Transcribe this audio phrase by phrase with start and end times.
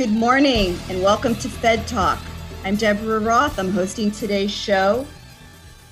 [0.00, 2.18] Good morning and welcome to Fed Talk.
[2.64, 3.58] I'm Deborah Roth.
[3.58, 5.06] I'm hosting today's show.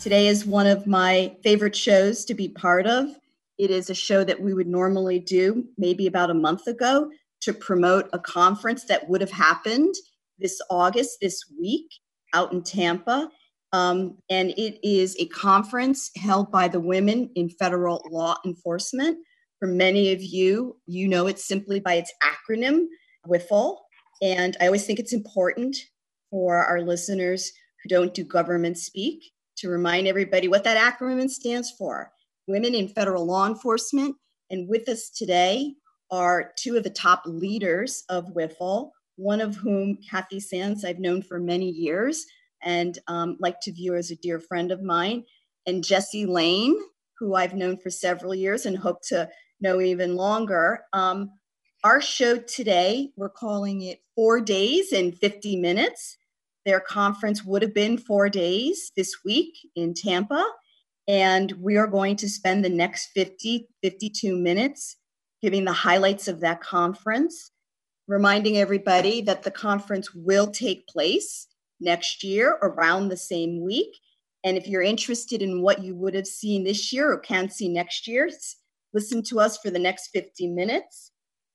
[0.00, 3.10] Today is one of my favorite shows to be part of.
[3.58, 7.10] It is a show that we would normally do maybe about a month ago
[7.42, 9.94] to promote a conference that would have happened
[10.38, 11.90] this August, this week,
[12.32, 13.30] out in Tampa.
[13.74, 19.18] Um, and it is a conference held by the Women in Federal Law Enforcement.
[19.58, 22.86] For many of you, you know it simply by its acronym,
[23.28, 23.76] WIFL.
[24.22, 25.76] And I always think it's important
[26.30, 27.52] for our listeners
[27.82, 32.12] who don't do government speak to remind everybody what that acronym stands for
[32.46, 34.16] Women in Federal Law Enforcement.
[34.50, 35.74] And with us today
[36.10, 41.22] are two of the top leaders of WIFL, one of whom, Kathy Sands, I've known
[41.22, 42.24] for many years
[42.62, 45.24] and um, like to view as a dear friend of mine,
[45.66, 46.76] and Jesse Lane,
[47.18, 49.28] who I've known for several years and hope to
[49.60, 50.80] know even longer.
[50.92, 51.30] Um,
[51.84, 56.16] our show today, we're calling it Four Days in 50 Minutes.
[56.66, 60.44] Their conference would have been four days this week in Tampa.
[61.06, 64.96] And we are going to spend the next 50, 52 minutes
[65.40, 67.52] giving the highlights of that conference,
[68.08, 71.46] reminding everybody that the conference will take place
[71.80, 73.96] next year around the same week.
[74.44, 77.68] And if you're interested in what you would have seen this year or can see
[77.68, 78.28] next year,
[78.92, 81.12] listen to us for the next 50 minutes.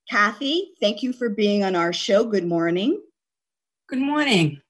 [0.09, 2.25] Kathy, thank you for being on our show.
[2.25, 3.01] Good morning.
[3.87, 4.61] Good morning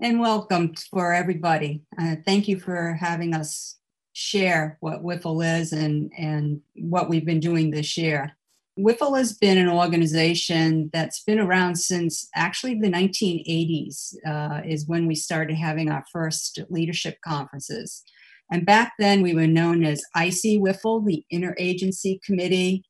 [0.00, 1.82] and welcome for everybody.
[1.98, 3.78] Uh, thank you for having us
[4.12, 8.32] share what WIFL is and, and what we've been doing this year.
[8.78, 15.06] WIFL has been an organization that's been around since actually the 1980s, uh, is when
[15.06, 18.02] we started having our first leadership conferences.
[18.50, 22.84] And back then we were known as IC WIFL, the Interagency Committee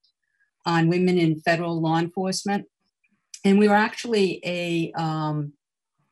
[0.66, 2.66] on women in federal law enforcement.
[3.44, 5.53] And we were actually a um,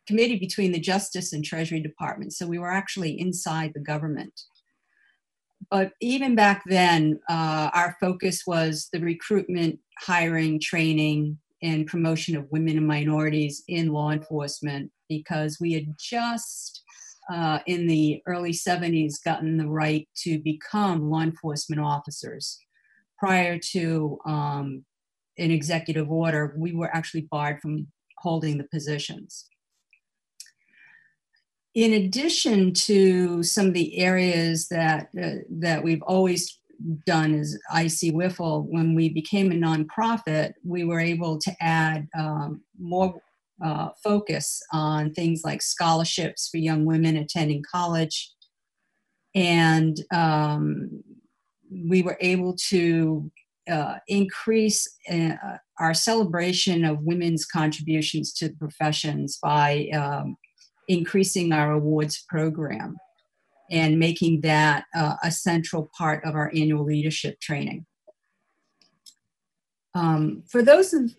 [0.07, 2.33] committee between the Justice and Treasury Department.
[2.33, 4.41] So we were actually inside the government.
[5.71, 12.51] But even back then, uh, our focus was the recruitment, hiring, training, and promotion of
[12.51, 16.83] women and minorities in law enforcement because we had just
[17.33, 22.59] uh, in the early 70s gotten the right to become law enforcement officers
[23.25, 24.85] prior to um,
[25.39, 27.87] an executive order, we were actually barred from
[28.19, 29.47] holding the positions.
[31.75, 36.61] In addition to some of the areas that uh, that we've always
[37.07, 42.61] done as IC WIFL, when we became a nonprofit, we were able to add um,
[42.79, 43.21] more
[43.65, 48.35] uh, focus on things like scholarships for young women attending college
[49.35, 51.03] and um,
[51.89, 53.31] we were able to
[53.71, 55.35] uh, increase uh,
[55.79, 60.37] our celebration of women's contributions to the professions by um,
[60.89, 62.97] increasing our awards program
[63.71, 67.87] and making that uh, a central part of our annual leadership training.
[69.95, 71.15] Um, for those of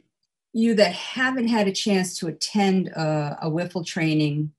[0.54, 4.52] you that haven't had a chance to attend a, a WIFL training,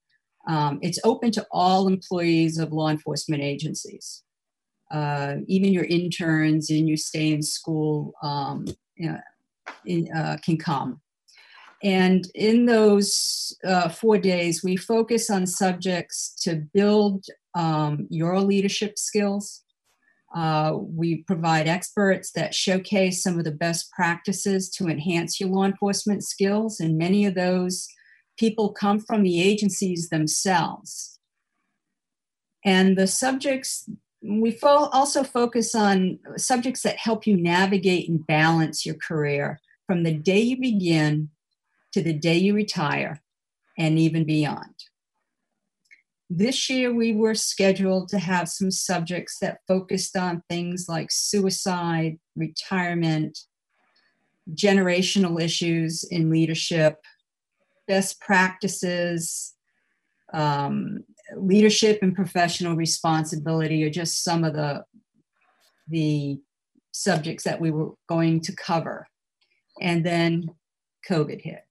[0.49, 4.25] um, it's open to all employees of law enforcement agencies
[4.91, 8.67] uh, even your interns and you stay in school um,
[9.85, 11.01] in, uh, can come.
[11.83, 18.99] And in those uh, four days, we focus on subjects to build um, your leadership
[18.99, 19.63] skills.
[20.35, 25.65] Uh, we provide experts that showcase some of the best practices to enhance your law
[25.65, 27.87] enforcement skills, and many of those
[28.39, 31.19] people come from the agencies themselves.
[32.65, 33.89] And the subjects
[34.27, 40.03] we fo- also focus on subjects that help you navigate and balance your career from
[40.03, 41.31] the day you begin
[41.93, 43.23] to the day you retire
[43.79, 44.75] and even beyond.
[46.29, 52.19] this year we were scheduled to have some subjects that focused on things like suicide,
[52.35, 53.39] retirement,
[54.53, 57.01] generational issues in leadership,
[57.87, 59.55] best practices,
[60.33, 64.85] um, leadership and professional responsibility are just some of the
[65.89, 66.41] the
[66.93, 69.07] subjects that we were going to cover.
[69.81, 70.51] And then
[71.09, 71.65] COVID hit.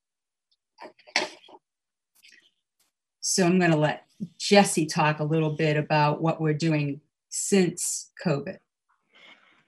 [3.20, 4.06] So I'm going to let
[4.38, 8.58] Jesse talk a little bit about what we're doing since COVID.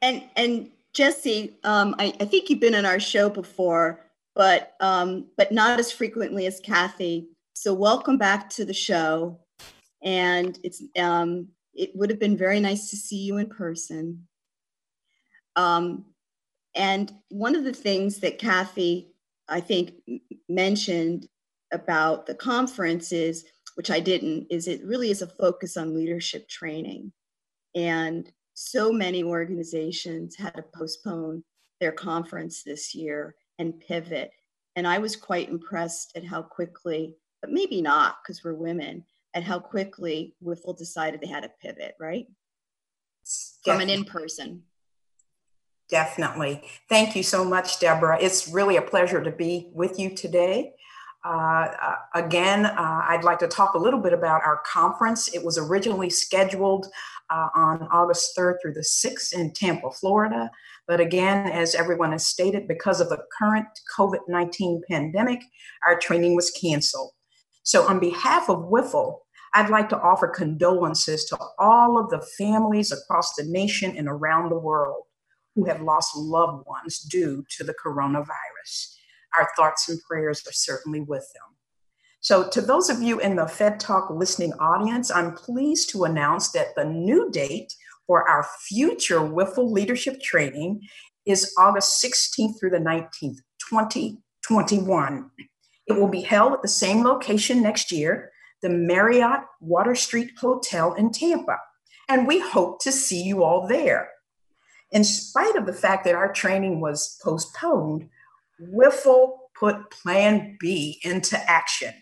[0.02, 4.06] And and Jesse, um, I, I, think you've been on our show before,
[4.36, 7.30] but um, but not as frequently as Kathy.
[7.54, 9.40] So welcome back to the show.
[10.08, 14.26] And it's um, it would have been very nice to see you in person.
[15.58, 16.06] Um,
[16.76, 19.12] and one of the things that Kathy,
[19.50, 19.92] I think,
[20.48, 21.28] mentioned
[21.74, 23.44] about the conference is,
[23.76, 27.12] which I didn't, is it really is a focus on leadership training.
[27.76, 31.44] And so many organizations had to postpone
[31.82, 34.32] their conference this year and pivot.
[34.78, 39.04] And I was quite impressed at how quickly, but maybe not because we're women,
[39.38, 42.26] at how quickly WIFL decided they had to pivot, right?
[43.64, 44.64] From an in person.
[45.90, 46.64] Definitely.
[46.90, 48.18] Thank you so much, Deborah.
[48.20, 50.74] It's really a pleasure to be with you today.
[51.24, 55.34] Uh, uh, again, uh, I'd like to talk a little bit about our conference.
[55.36, 56.88] It was originally scheduled
[57.30, 60.50] uh, on August 3rd through the 6th in Tampa, Florida.
[60.88, 63.68] But again, as everyone has stated, because of the current
[63.98, 65.42] COVID 19 pandemic,
[65.86, 67.12] our training was canceled.
[67.68, 69.18] So, on behalf of WIFL,
[69.54, 74.50] I'd like to offer condolences to all of the families across the nation and around
[74.50, 75.04] the world
[75.56, 78.96] who have lost loved ones due to the coronavirus.
[79.38, 81.58] Our thoughts and prayers are certainly with them.
[82.20, 86.52] So, to those of you in the Fed Talk listening audience, I'm pleased to announce
[86.52, 87.74] that the new date
[88.06, 90.82] for our future WIFL leadership training
[91.26, 93.38] is August 16th through the 19th,
[93.70, 95.30] 2021.
[95.88, 98.32] It will be held at the same location next year,
[98.62, 101.58] the Marriott Water Street Hotel in Tampa.
[102.10, 104.10] And we hope to see you all there.
[104.92, 108.10] In spite of the fact that our training was postponed,
[108.62, 111.94] WIFL put Plan B into action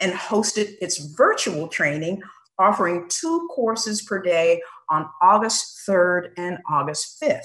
[0.00, 2.22] and hosted its virtual training,
[2.58, 7.40] offering two courses per day on August 3rd and August 5th.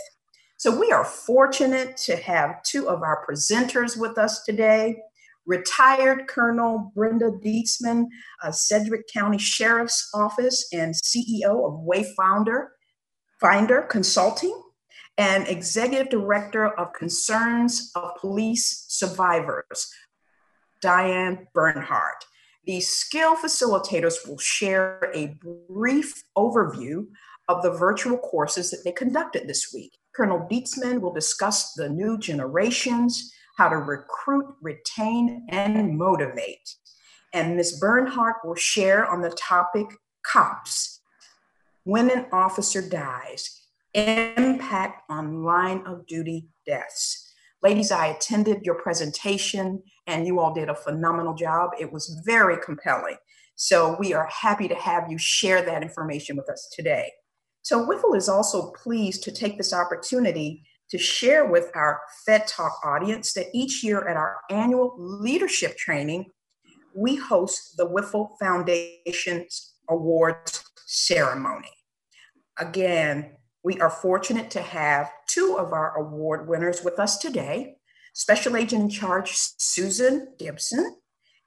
[0.58, 4.98] So we are fortunate to have two of our presenters with us today.
[5.50, 8.06] Retired Colonel Brenda Dietzman,
[8.44, 12.68] uh, Sedgwick County Sheriff's Office and CEO of Wayfinder
[13.42, 14.62] Finder Consulting,
[15.18, 19.92] and Executive Director of Concerns of Police Survivors,
[20.82, 22.24] Diane Bernhard.
[22.66, 25.36] These skill facilitators will share a
[25.68, 27.08] brief overview
[27.48, 29.98] of the virtual courses that they conducted this week.
[30.16, 36.76] Colonel Dietzman will discuss the new generations, how to recruit, retain, and motivate.
[37.34, 37.78] And Ms.
[37.78, 39.86] Bernhard will share on the topic
[40.26, 41.02] COPS,
[41.84, 43.64] when an officer dies,
[43.94, 47.34] impact on line of duty deaths.
[47.62, 51.72] Ladies, I attended your presentation and you all did a phenomenal job.
[51.78, 53.18] It was very compelling.
[53.58, 57.12] So we are happy to have you share that information with us today.
[57.64, 62.80] So WIFL is also pleased to take this opportunity to share with our Fed Talk
[62.84, 66.32] audience that each year at our annual leadership training,
[66.96, 71.70] we host the WIFL Foundation's Awards ceremony.
[72.58, 77.76] Again, we are fortunate to have two of our award winners with us today
[78.14, 80.98] Special Agent in Charge Susan Gibson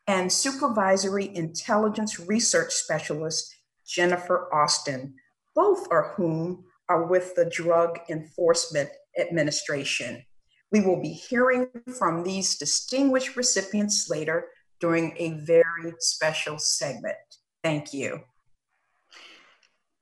[0.06, 3.54] and Supervisory Intelligence Research Specialist
[3.86, 5.14] Jennifer Austin,
[5.54, 10.22] both of whom are with the Drug Enforcement Administration.
[10.70, 11.68] We will be hearing
[11.98, 17.16] from these distinguished recipients later during a very special segment.
[17.64, 18.20] Thank you.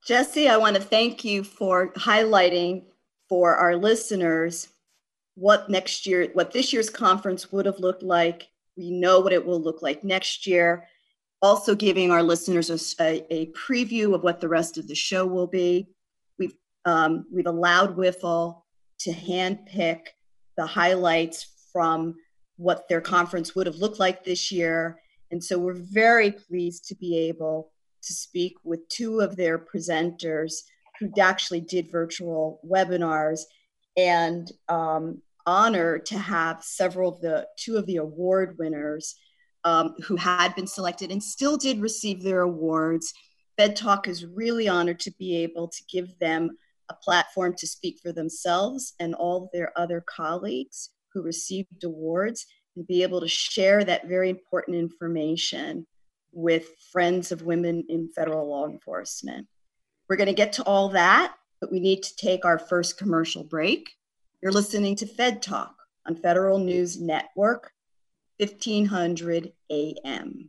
[0.04, 2.86] Jesse, I want to thank you for highlighting
[3.28, 4.66] for our listeners
[5.36, 8.48] what next year, what this year's conference would have looked like.
[8.76, 10.88] We know what it will look like next year.
[11.40, 12.68] Also, giving our listeners
[12.98, 15.88] a, a preview of what the rest of the show will be.
[16.84, 18.62] Um, we've allowed WIFL
[19.00, 20.00] to handpick
[20.56, 22.16] the highlights from
[22.56, 26.94] what their conference would have looked like this year, and so we're very pleased to
[26.94, 27.72] be able
[28.02, 30.54] to speak with two of their presenters
[30.98, 33.40] who actually did virtual webinars
[33.96, 39.16] and um, honored to have several of the two of the award winners
[39.64, 43.12] um, who had been selected and still did receive their awards.
[43.56, 46.50] Fed Talk is really honored to be able to give them
[46.90, 52.86] a platform to speak for themselves and all their other colleagues who received awards and
[52.86, 55.86] be able to share that very important information
[56.32, 59.46] with friends of women in federal law enforcement.
[60.08, 63.44] We're going to get to all that, but we need to take our first commercial
[63.44, 63.90] break.
[64.42, 65.74] You're listening to Fed Talk
[66.06, 67.72] on Federal News Network,
[68.38, 70.48] 1500 AM.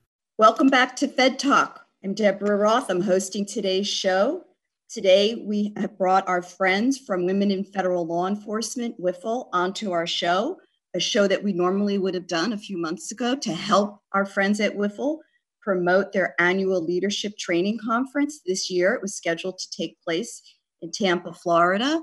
[0.41, 1.85] Welcome back to Fed Talk.
[2.03, 2.89] I'm Deborah Roth.
[2.89, 4.43] I'm hosting today's show.
[4.89, 10.07] Today, we have brought our friends from Women in Federal Law Enforcement, WIFL, onto our
[10.07, 10.57] show,
[10.95, 14.25] a show that we normally would have done a few months ago to help our
[14.25, 15.19] friends at WIFL
[15.61, 18.41] promote their annual leadership training conference.
[18.43, 20.41] This year, it was scheduled to take place
[20.81, 22.01] in Tampa, Florida.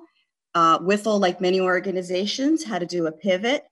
[0.55, 3.65] Uh, like many organizations, had to do a pivot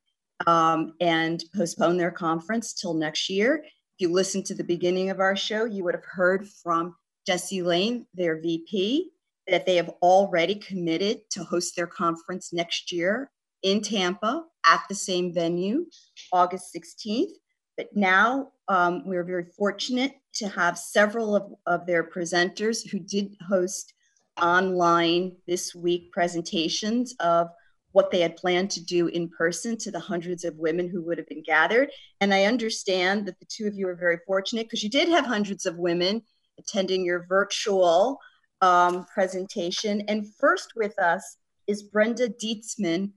[0.49, 3.63] um, and postpone their conference till next year.
[3.97, 6.95] If you listened to the beginning of our show, you would have heard from
[7.27, 9.11] Jesse Lane, their VP,
[9.47, 13.31] that they have already committed to host their conference next year
[13.63, 15.87] in Tampa at the same venue,
[16.31, 17.31] August 16th.
[17.79, 23.35] But now um, we're very fortunate to have several of, of their presenters who did
[23.49, 23.95] host
[24.39, 27.49] online this week presentations of
[27.97, 31.17] what they had planned to do in person to the hundreds of women who would
[31.17, 31.89] have been gathered.
[32.21, 35.25] And I understand that the two of you are very fortunate because you did have
[35.25, 36.21] hundreds of women
[36.59, 38.19] attending your virtual
[38.61, 40.03] um, presentation.
[40.09, 41.39] And first with us
[41.69, 43.13] is Brenda Dietzman,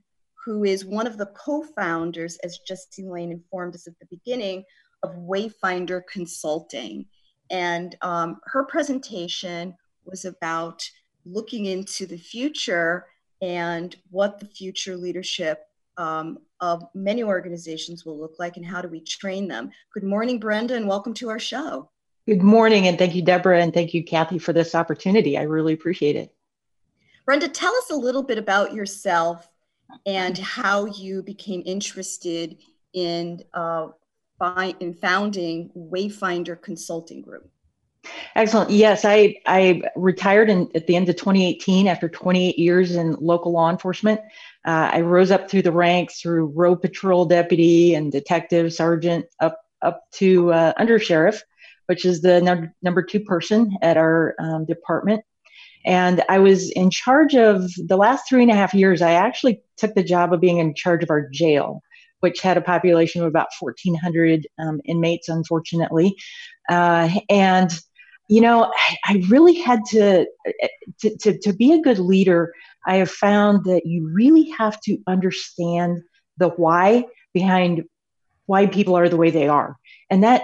[0.46, 4.64] who is one of the co founders, as Justine Lane informed us at the beginning,
[5.04, 7.06] of Wayfinder Consulting.
[7.52, 10.82] And um, her presentation was about
[11.26, 13.06] looking into the future
[13.42, 15.66] and what the future leadership
[15.98, 19.72] um, of many organizations will look like and how do we train them.
[19.94, 21.90] Good morning, Brenda, and welcome to our show.
[22.28, 25.38] Good morning, and thank you, Deborah, and thank you, Kathy, for this opportunity.
[25.38, 26.34] I really appreciate it.
[27.26, 29.50] Brenda, tell us a little bit about yourself
[30.06, 32.58] and how you became interested
[32.94, 33.88] in, uh,
[34.80, 37.50] in founding Wayfinder Consulting Group.
[38.36, 38.70] Excellent.
[38.70, 43.52] Yes, I I retired in, at the end of 2018 after 28 years in local
[43.52, 44.22] law enforcement.
[44.66, 49.60] Uh, I rose up through the ranks through road patrol deputy and detective sergeant up
[49.82, 51.42] up to uh, under sheriff,
[51.88, 55.22] which is the num- number two person at our um, department.
[55.86, 59.02] And I was in charge of the last three and a half years.
[59.02, 61.82] I actually took the job of being in charge of our jail,
[62.20, 66.16] which had a population of about 1,400 um, inmates, unfortunately.
[66.70, 67.72] Uh, and
[68.30, 68.72] you know,
[69.06, 70.68] I, really had to, eh, eh,
[71.02, 72.54] to, to, to be a good leader.
[72.86, 76.02] I have found that you really have to understand
[76.38, 77.84] the why behind
[78.46, 79.76] why people are the way they are.
[80.12, 80.44] And that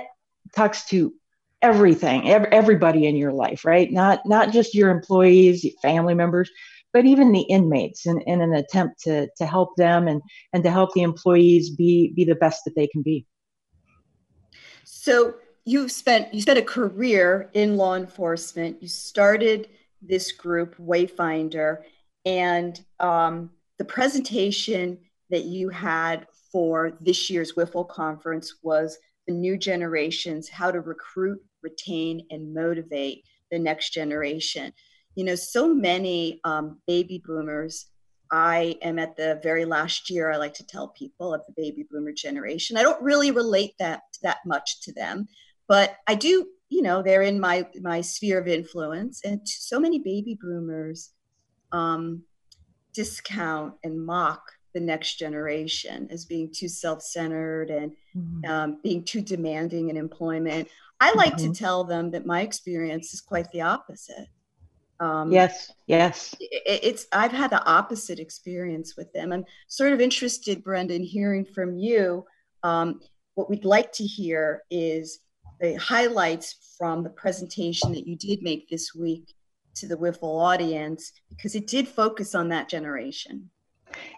[0.55, 1.13] talks to
[1.61, 3.91] everything, everybody in your life, right?
[3.91, 6.49] Not, not just your employees, your family members,
[6.91, 10.21] but even the inmates in, in an attempt to, to help them and,
[10.53, 13.27] and to help the employees be, be the best that they can be.
[14.85, 15.35] So
[15.65, 18.81] you've spent you spent a career in law enforcement.
[18.81, 19.69] You started
[20.01, 21.81] this group, Wayfinder,
[22.25, 25.00] and um, the presentation
[25.31, 31.41] that you had for this year's WIFL conference was the new generations, how to recruit,
[31.63, 34.72] retain, and motivate the next generation.
[35.15, 37.88] You know, so many um, baby boomers.
[38.31, 41.86] I am at the very last year, I like to tell people, of the baby
[41.89, 42.77] boomer generation.
[42.77, 45.27] I don't really relate that that much to them
[45.67, 50.00] but I do, you know, they're in my my sphere of influence, and so many
[50.00, 51.12] baby boomers
[51.72, 52.24] um,
[52.93, 54.41] discount and mock
[54.74, 58.51] the next generation as being too self-centered and mm-hmm.
[58.51, 60.67] um, being too demanding in employment.
[61.00, 61.53] I like mm-hmm.
[61.53, 64.27] to tell them that my experience is quite the opposite.
[65.00, 66.36] Um, yes, yes.
[66.39, 69.34] It, it's I've had the opposite experience with them.
[69.34, 72.25] I'm sort of interested, Brendan, hearing from you.
[72.63, 73.01] Um,
[73.36, 75.19] what we'd like to hear is
[75.59, 79.33] the highlights from the presentation that you did make this week
[79.75, 83.50] to the WIFL audience because it did focus on that generation.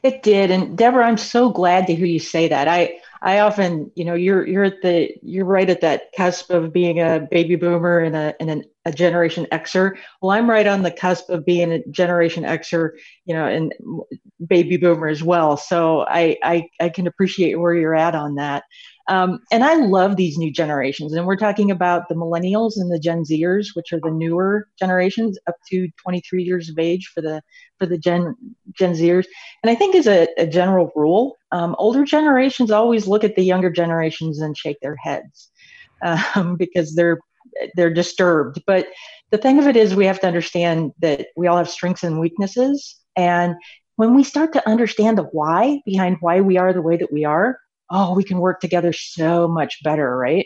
[0.04, 2.68] It did, and Deborah, I'm so glad to hear you say that.
[2.68, 6.74] I I often, you know, you're you're at the you're right at that cusp of
[6.74, 9.98] being a baby boomer and a and an a Generation Xer.
[10.22, 12.92] Well, I'm right on the cusp of being a Generation Xer,
[13.26, 13.74] you know, and
[14.46, 15.58] baby boomer as well.
[15.58, 18.64] So I, I, I can appreciate where you're at on that.
[19.10, 21.14] Um, and I love these new generations.
[21.14, 25.38] And we're talking about the millennials and the Gen Zers, which are the newer generations
[25.48, 27.42] up to 23 years of age for the
[27.80, 28.36] for the Gen
[28.78, 29.26] Gen Zers.
[29.64, 33.44] And I think as a, a general rule, um, older generations always look at the
[33.44, 35.52] younger generations and shake their heads
[36.04, 37.20] um, because they're
[37.76, 38.62] they're disturbed.
[38.68, 38.88] But
[39.32, 42.20] the thing of it is, we have to understand that we all have strengths and
[42.20, 42.98] weaknesses.
[43.16, 43.56] And
[43.98, 47.26] when we start to understand the why behind why we are the way that we
[47.26, 50.46] are, oh, we can work together so much better, right?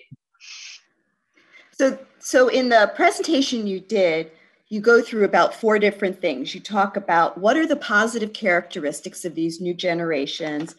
[1.71, 4.31] So, so in the presentation you did,
[4.69, 6.55] you go through about four different things.
[6.55, 10.75] You talk about what are the positive characteristics of these new generations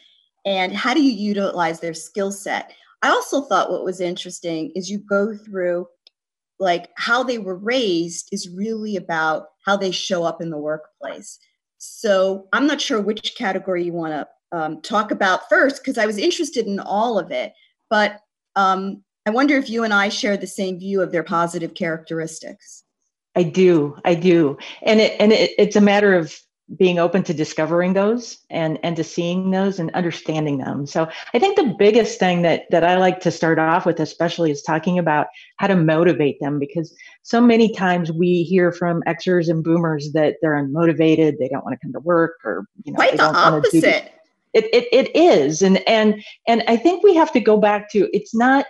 [0.47, 2.73] and how do you utilize their skill set.
[3.03, 5.89] I also thought what was interesting is you go through
[6.59, 11.39] like how they were raised is really about how they show up in the workplace.
[11.85, 16.07] So I'm not sure which category you want to um, talk about first because I
[16.07, 17.53] was interested in all of it.
[17.91, 18.21] But
[18.55, 22.85] um, I wonder if you and I share the same view of their positive characteristics.
[23.35, 26.39] I do, I do, and it and it, it's a matter of
[26.77, 30.87] being open to discovering those and and to seeing those and understanding them.
[30.87, 34.51] So i think the biggest thing that that i like to start off with especially
[34.51, 35.27] is talking about
[35.57, 40.37] how to motivate them because so many times we hear from xers and boomers that
[40.41, 44.13] they're unmotivated they don't want to come to work or you know quite the opposite.
[44.55, 45.63] it, it, it is.
[45.63, 48.67] And and and i think we have to go back to it's not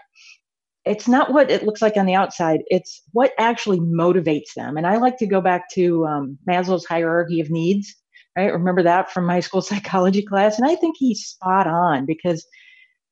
[0.84, 4.86] it's not what it looks like on the outside it's what actually motivates them and
[4.86, 7.94] i like to go back to um, maslow's hierarchy of needs
[8.36, 8.52] right?
[8.52, 12.46] Remember that from my school psychology class and i think he's spot on because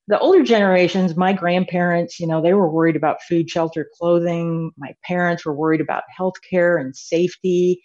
[0.09, 4.93] the older generations my grandparents you know they were worried about food shelter clothing my
[5.05, 7.81] parents were worried about health care and safety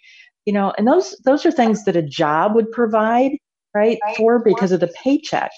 [0.45, 3.31] you know and those those are things that a job would provide
[3.75, 4.17] right, right.
[4.17, 5.51] for because of the paycheck.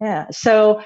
[0.00, 0.82] Yeah so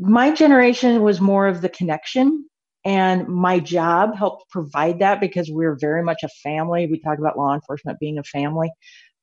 [0.00, 2.46] my generation was more of the connection
[2.84, 6.86] and my job helped provide that because we're very much a family.
[6.86, 8.70] We talk about law enforcement being a family.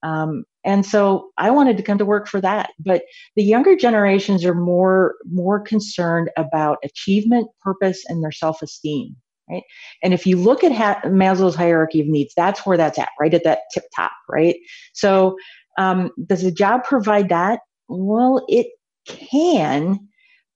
[0.04, 2.70] Um, and so i wanted to come to work for that.
[2.80, 3.02] But
[3.36, 9.16] the younger generations are more more concerned about achievement purpose and their self-esteem
[9.50, 9.64] right?
[10.04, 13.34] And if you look at ha- maslow's hierarchy of needs that's where that's at right
[13.34, 14.58] at that tip top right?
[14.94, 15.36] So
[15.80, 17.62] um, does a job provide that?
[17.88, 18.68] Well it
[19.08, 20.08] can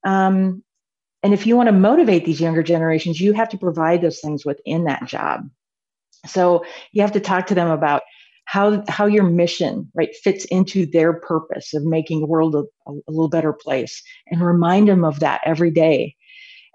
[0.03, 0.63] um,
[1.23, 4.45] and if you want to motivate these younger generations, you have to provide those things
[4.45, 5.49] within that job.
[6.25, 8.01] So you have to talk to them about
[8.45, 12.91] how how your mission right fits into their purpose of making the world a, a
[13.07, 16.15] little better place, and remind them of that every day,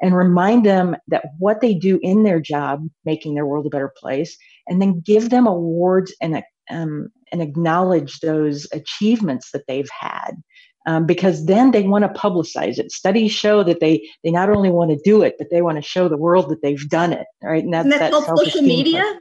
[0.01, 3.93] and remind them that what they do in their job, making their world a better
[3.97, 4.37] place,
[4.69, 10.33] and then give them awards and um, and acknowledge those achievements that they've had
[10.87, 12.93] um, because then they want to publicize it.
[12.93, 15.83] Studies show that they they not only want to do it, but they want to
[15.83, 17.27] show the world that they've done it.
[17.43, 19.03] Right, and that's that social media.
[19.03, 19.17] Part.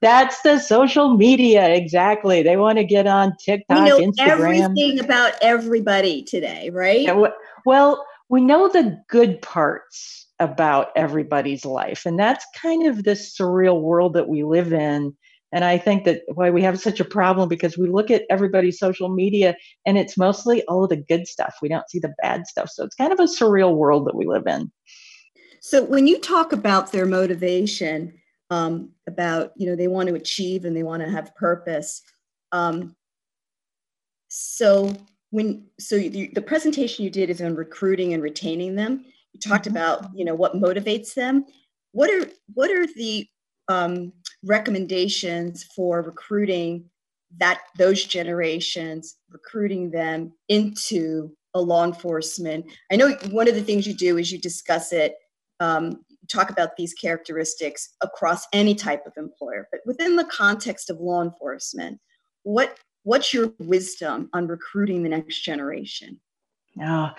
[0.00, 2.42] That's the social media, exactly.
[2.42, 4.64] They want to get on TikTok, we know Instagram.
[4.64, 7.02] Everything about everybody today, right?
[7.02, 7.28] Yeah,
[7.64, 13.80] well, we know the good parts about everybody's life, and that's kind of this surreal
[13.80, 15.14] world that we live in
[15.52, 18.78] and I think that why we have such a problem because we look at everybody's
[18.78, 19.54] social media
[19.86, 21.56] and it's mostly all the good stuff.
[21.60, 22.70] We don't see the bad stuff.
[22.70, 24.72] So it's kind of a surreal world that we live in.
[25.60, 28.14] So when you talk about their motivation,
[28.50, 32.02] um, about you know they want to achieve and they want to have purpose.
[32.50, 32.94] Um,
[34.28, 34.94] so
[35.30, 39.04] when so the, the presentation you did is on recruiting and retaining them.
[39.32, 39.76] You talked mm-hmm.
[39.76, 41.44] about you know what motivates them.
[41.92, 43.26] What are what are the
[43.68, 44.12] um,
[44.44, 46.84] recommendations for recruiting
[47.38, 52.66] that those generations, recruiting them into a law enforcement.
[52.90, 55.14] I know one of the things you do is you discuss it,
[55.60, 61.00] um, talk about these characteristics across any type of employer, but within the context of
[61.00, 61.98] law enforcement,
[62.42, 66.20] what what's your wisdom on recruiting the next generation?
[66.80, 67.10] Oh,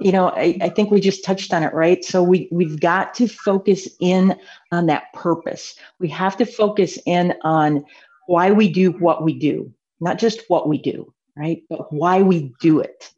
[0.00, 2.02] you know, I, I, think we just touched on it, right?
[2.02, 4.34] So we we've got to focus in
[4.70, 5.74] on that purpose.
[5.98, 7.84] We have to focus in on
[8.26, 9.70] why we do what we do,
[10.00, 11.62] not just what we do, right?
[11.68, 13.12] But why we do it.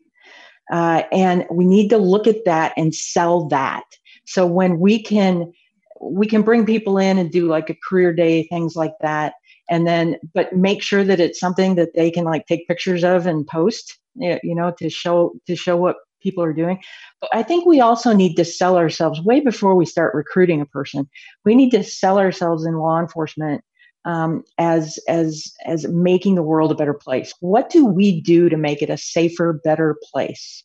[0.72, 3.84] Uh, and we need to look at that and sell that.
[4.26, 5.52] So when we can
[6.00, 9.34] we can bring people in and do like a career day, things like that,
[9.70, 13.28] and then but make sure that it's something that they can like take pictures of
[13.28, 16.80] and post you know to show to show what people are doing.
[17.20, 20.66] But I think we also need to sell ourselves way before we start recruiting a
[20.66, 21.08] person.
[21.44, 23.62] We need to sell ourselves in law enforcement
[24.04, 27.32] um, as as as making the world a better place.
[27.40, 30.64] What do we do to make it a safer, better place?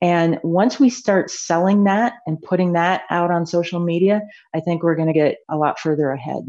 [0.00, 4.20] And once we start selling that and putting that out on social media,
[4.54, 6.42] I think we're going to get a lot further ahead.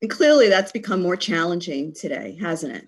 [0.00, 2.86] And clearly, that's become more challenging today, hasn't it?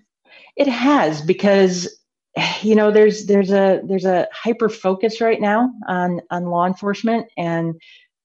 [0.57, 2.00] It has because
[2.61, 7.27] you know there's there's a there's a hyper focus right now on on law enforcement
[7.37, 7.75] and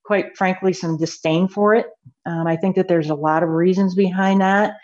[0.05, 1.87] quite frankly some disdain for it.
[2.25, 4.75] Um, I think that there's a lot of reasons behind that.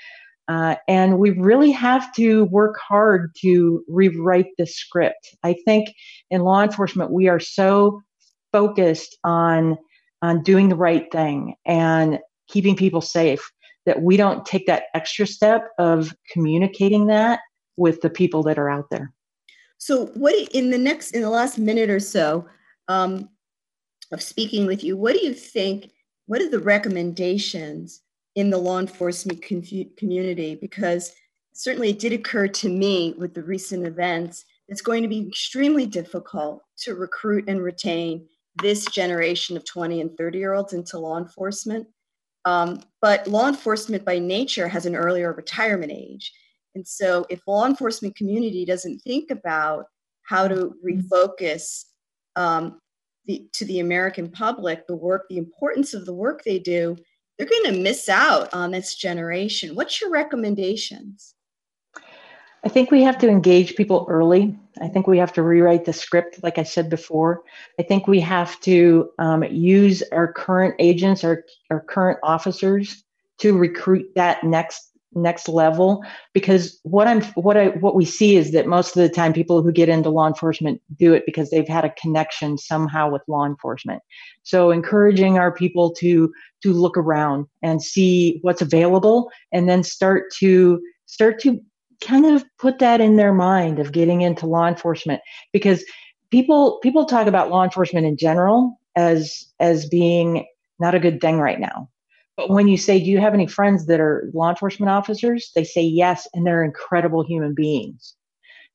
[0.48, 5.36] Uh, and we really have to work hard to rewrite the script.
[5.44, 5.94] I think
[6.30, 8.02] in law enforcement, we are so
[8.52, 9.78] focused on,
[10.20, 13.48] on doing the right thing and keeping people safe
[13.86, 17.38] that we don't take that extra step of communicating that
[17.76, 19.12] with the people that are out there.
[19.78, 22.46] So, what in the next, in the last minute or so
[22.88, 23.28] um,
[24.12, 25.90] of speaking with you, what do you think?
[26.26, 28.00] What are the recommendations
[28.36, 30.54] in the law enforcement community?
[30.54, 31.14] Because
[31.52, 35.86] certainly it did occur to me with the recent events, it's going to be extremely
[35.86, 38.26] difficult to recruit and retain
[38.62, 41.86] this generation of 20 and 30 year olds into law enforcement.
[42.44, 46.32] Um, but law enforcement by nature has an earlier retirement age.
[46.74, 49.86] And so if law enforcement community doesn't think about
[50.22, 51.84] how to refocus
[52.36, 52.80] um,
[53.26, 56.96] the, to the American public the work, the importance of the work they do,
[57.36, 59.74] they're going to miss out on this generation.
[59.74, 61.34] What's your recommendations?
[62.64, 64.56] I think we have to engage people early.
[64.80, 67.42] I think we have to rewrite the script, like I said before.
[67.78, 73.02] I think we have to um, use our current agents, our, our current officers
[73.38, 78.52] to recruit that next next level because what i'm what i what we see is
[78.52, 81.68] that most of the time people who get into law enforcement do it because they've
[81.68, 84.02] had a connection somehow with law enforcement.
[84.42, 90.32] So encouraging our people to to look around and see what's available and then start
[90.38, 91.60] to start to
[92.00, 95.20] kind of put that in their mind of getting into law enforcement.
[95.52, 95.84] Because
[96.30, 100.46] people people talk about law enforcement in general as as being
[100.78, 101.88] not a good thing right now
[102.36, 105.50] but when you say do you have any friends that are law enforcement officers?
[105.54, 108.14] They say yes and they're incredible human beings.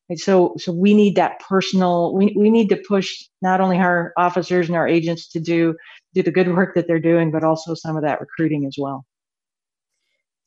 [0.08, 4.12] And so so we need that personal we, we need to push not only our
[4.16, 5.74] officers and our agents to do
[6.14, 9.04] do the good work that they're doing but also some of that recruiting as well.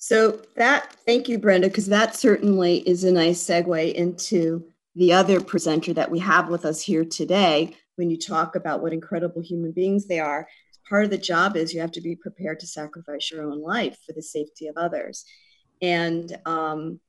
[0.01, 5.39] So that, thank you, Brenda, because that certainly is a nice segue into the other
[5.39, 7.75] presenter that we have with us here today.
[7.97, 10.47] When you talk about what incredible human beings they are,
[10.91, 13.97] part of the job is you have to be prepared to sacrifice your own life
[14.05, 15.23] for the safety of others,
[15.81, 16.99] and um,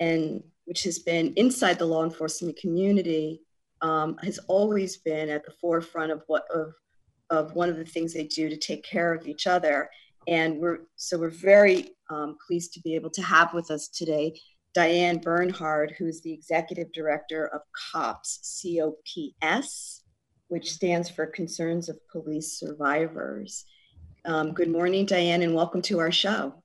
[0.00, 3.42] and which has been inside the law enforcement community
[3.82, 6.72] um, has always been at the forefront of what of
[7.28, 9.90] of one of the things they do to take care of each other.
[10.26, 14.40] And we're so we're very um, pleased to be able to have with us today
[14.74, 17.60] Diane Bernhard, who's the executive director of
[17.92, 20.02] COPS, C-O-P-S,
[20.48, 23.64] which stands for Concerns of Police Survivors.
[24.24, 26.62] Um, good morning, Diane, and welcome to our show.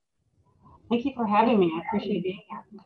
[0.89, 1.71] Thank you for having me.
[1.73, 2.81] I appreciate being here.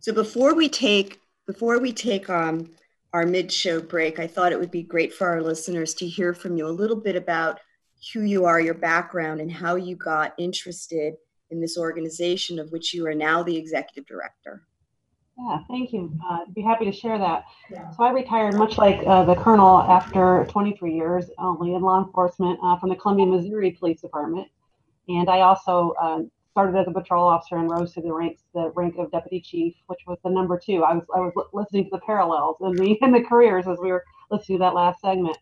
[0.00, 2.70] So before we take before we take um,
[3.12, 6.56] our mid-show break, I thought it would be great for our listeners to hear from
[6.56, 7.60] you a little bit about
[8.12, 11.14] who you are, your background, and how you got interested
[11.50, 14.66] in this organization of which you are now the executive director.
[15.38, 16.12] Yeah, thank you.
[16.24, 17.44] Uh, I'd be happy to share that.
[17.70, 17.90] Yeah.
[17.90, 22.58] So I retired, much like uh, the colonel, after 23 years only in law enforcement
[22.62, 24.48] uh, from the Columbia, Missouri Police Department.
[25.08, 26.20] And I also uh,
[26.52, 29.74] started as a patrol officer and rose to the ranks, the rank of deputy chief,
[29.88, 30.84] which was the number two.
[30.84, 33.92] I was I was listening to the parallels in the in the careers as we
[33.92, 35.36] were listening to that last segment.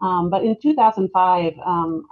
[0.00, 2.04] Um, but in 2005, um,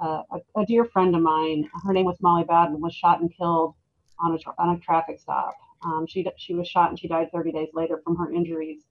[0.00, 3.30] uh, a, a, dear friend of mine, her name was Molly Bowden, was shot and
[3.36, 3.74] killed
[4.20, 5.54] on a, on a traffic stop.
[5.84, 8.82] Um, she, she was shot and she died 30 days later from her injuries.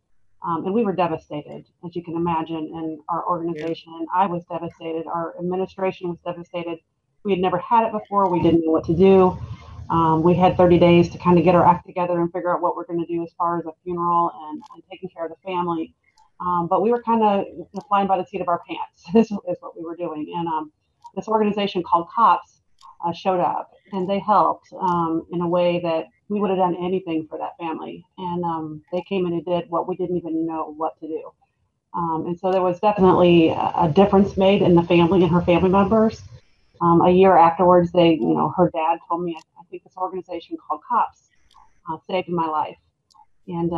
[0.46, 3.94] Um, and we were devastated, as you can imagine, in our organization.
[4.00, 4.24] Yeah.
[4.24, 5.08] I was devastated.
[5.08, 6.80] Our administration was devastated.
[7.24, 8.30] We had never had it before.
[8.30, 9.38] We didn't know what to do.
[9.90, 12.62] Um, we had 30 days to kind of get our act together and figure out
[12.62, 15.32] what we're going to do as far as a funeral and, and taking care of
[15.32, 15.94] the family.
[16.40, 17.46] Um, but we were kind of
[17.88, 20.32] flying by the seat of our pants, this is what we were doing.
[20.36, 20.72] And um,
[21.16, 22.62] this organization called COPS
[23.06, 26.76] uh, showed up and they helped um, in a way that we would have done
[26.80, 28.06] anything for that family.
[28.18, 31.32] And um, they came in and did what we didn't even know what to do.
[31.94, 35.70] Um, and so there was definitely a difference made in the family and her family
[35.70, 36.22] members.
[36.82, 40.58] Um, a year afterwards, they, you know, her dad told me, I think this organization
[40.68, 41.30] called COPS
[41.90, 42.78] uh, saved my life.
[43.48, 43.72] And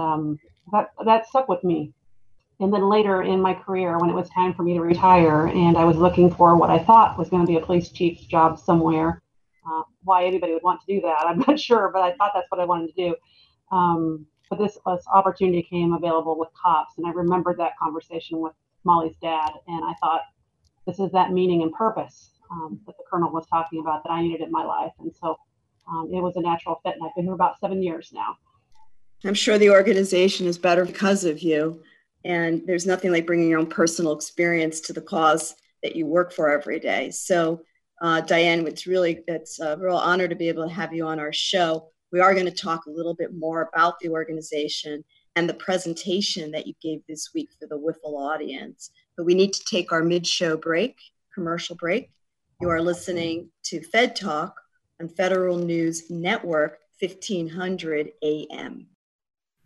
[0.72, 1.94] that, that stuck with me
[2.60, 5.78] and then later in my career, when it was time for me to retire, and
[5.78, 8.58] I was looking for what I thought was going to be a police chief's job
[8.60, 9.22] somewhere.
[9.70, 12.50] Uh, why anybody would want to do that, I'm not sure, but I thought that's
[12.50, 13.16] what I wanted to do.
[13.72, 18.54] Um, but this, this opportunity came available with cops, and I remembered that conversation with
[18.86, 20.22] Molly's dad, and I thought,
[20.86, 24.22] this is that meaning and purpose um, that the colonel was talking about that I
[24.22, 25.38] needed in my life, and so
[25.90, 26.96] um, it was a natural fit.
[26.96, 28.38] And I've been here about seven years now.
[29.26, 31.82] I'm sure the organization is better because of you.
[32.24, 36.34] And there's nothing like bringing your own personal experience to the cause that you work
[36.34, 37.12] for every day.
[37.12, 37.62] So,
[38.02, 41.20] uh, Diane, it's really it's a real honor to be able to have you on
[41.20, 41.90] our show.
[42.12, 45.04] We are going to talk a little bit more about the organization
[45.36, 48.92] and the presentation that you gave this week for the WIFL audience.
[49.16, 50.98] But we need to take our mid-show break,
[51.34, 52.12] commercial break.
[52.62, 54.56] You are listening to Fed Talk
[55.00, 58.88] on Federal News Network, 1500 AM.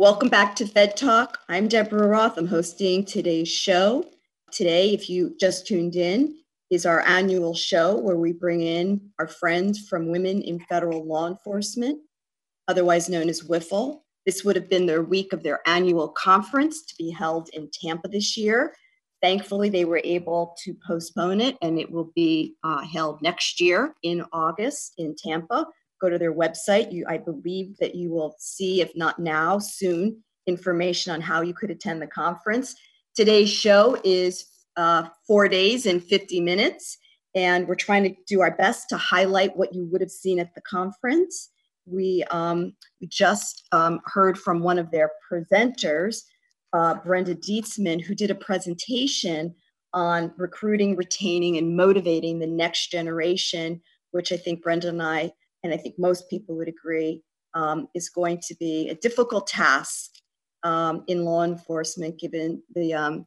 [0.00, 1.40] Welcome back to Fed Talk.
[1.50, 2.38] I'm Deborah Roth.
[2.38, 4.06] I'm hosting today's show.
[4.50, 6.38] Today, if you just tuned in,
[6.70, 11.26] is our annual show where we bring in our friends from Women in Federal Law
[11.26, 12.00] Enforcement,
[12.66, 14.00] otherwise known as WIFL.
[14.24, 18.08] This would have been their week of their annual conference to be held in Tampa
[18.08, 18.74] this year.
[19.20, 23.94] Thankfully, they were able to postpone it and it will be uh, held next year
[24.02, 25.66] in August in Tampa
[26.00, 26.92] go to their website.
[26.92, 31.54] You, I believe that you will see, if not now, soon, information on how you
[31.54, 32.74] could attend the conference.
[33.14, 36.96] Today's show is uh, four days and 50 minutes,
[37.34, 40.54] and we're trying to do our best to highlight what you would have seen at
[40.54, 41.50] the conference.
[41.86, 42.74] We, um,
[43.08, 46.22] just um, heard from one of their presenters,
[46.72, 49.54] uh, Brenda Dietzman, who did a presentation
[49.92, 53.80] on recruiting, retaining, and motivating the next generation,
[54.12, 55.32] which I think Brenda and I
[55.62, 57.22] and I think most people would agree,
[57.54, 60.10] um, is going to be a difficult task
[60.62, 63.26] um, in law enforcement, given the um,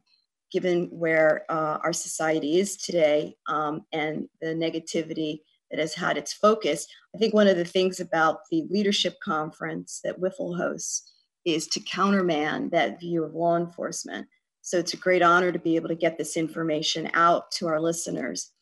[0.52, 6.32] given where uh, our society is today um, and the negativity that has had its
[6.32, 6.86] focus.
[7.14, 11.12] I think one of the things about the leadership conference that WIFL hosts
[11.44, 14.28] is to countermand that view of law enforcement.
[14.62, 17.80] So it's a great honor to be able to get this information out to our
[17.80, 18.52] listeners.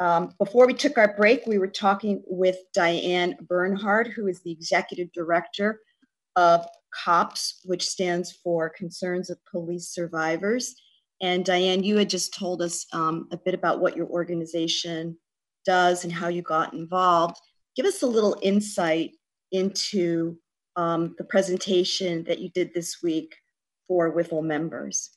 [0.00, 4.50] Um, before we took our break, we were talking with Diane Bernhard, who is the
[4.50, 5.80] executive director
[6.36, 6.66] of
[7.04, 10.74] COPS, which stands for Concerns of Police Survivors.
[11.20, 15.16] And Diane, you had just told us um, a bit about what your organization
[15.64, 17.36] does and how you got involved.
[17.76, 19.12] Give us a little insight
[19.52, 20.36] into
[20.76, 23.36] um, the presentation that you did this week
[23.86, 25.10] for WIFL members.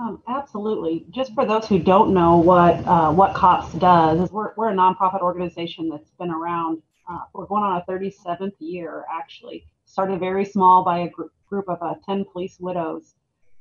[0.00, 1.04] Um, absolutely.
[1.10, 4.74] Just for those who don't know what uh, what COPS does, is we're, we're a
[4.74, 6.80] nonprofit organization that's been around.
[7.06, 9.66] Uh, we're going on our 37th year, actually.
[9.84, 13.14] Started very small by a gr- group of uh, 10 police widows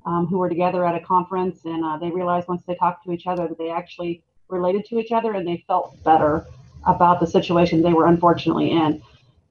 [0.06, 3.12] um, who were together at a conference, and uh, they realized once they talked to
[3.12, 6.46] each other that they actually related to each other and they felt better
[6.88, 9.02] about the situation they were unfortunately in.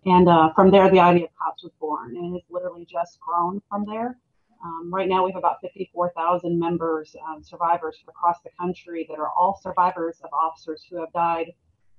[0.07, 3.61] And uh, from there, the idea of COPS was born, and it's literally just grown
[3.69, 4.17] from there.
[4.65, 9.31] Um, right now, we have about 54,000 members, um, survivors across the country that are
[9.31, 11.53] all survivors of officers who have died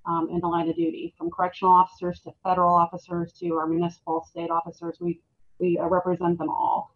[0.06, 4.26] um, in the line of duty, from correctional officers to federal officers to our municipal
[4.30, 4.98] state officers.
[5.00, 5.22] We
[5.60, 6.96] we uh, represent them all.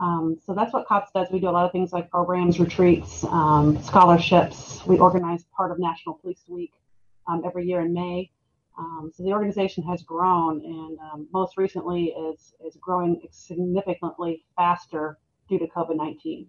[0.00, 1.28] Um, so that's what COPS does.
[1.30, 4.84] We do a lot of things like programs, retreats, um, scholarships.
[4.86, 6.72] We organize part of National Police Week
[7.26, 8.30] um, every year in May.
[8.78, 15.18] Um, so the organization has grown, and um, most recently is is growing significantly faster
[15.48, 16.48] due to COVID nineteen.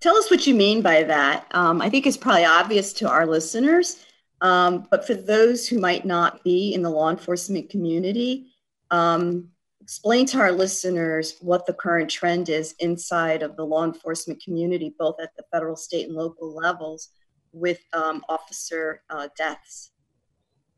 [0.00, 1.46] Tell us what you mean by that.
[1.52, 4.04] Um, I think it's probably obvious to our listeners,
[4.42, 8.52] um, but for those who might not be in the law enforcement community,
[8.90, 9.48] um,
[9.80, 14.94] explain to our listeners what the current trend is inside of the law enforcement community,
[14.98, 17.08] both at the federal, state, and local levels
[17.52, 19.92] with um, officer uh, deaths.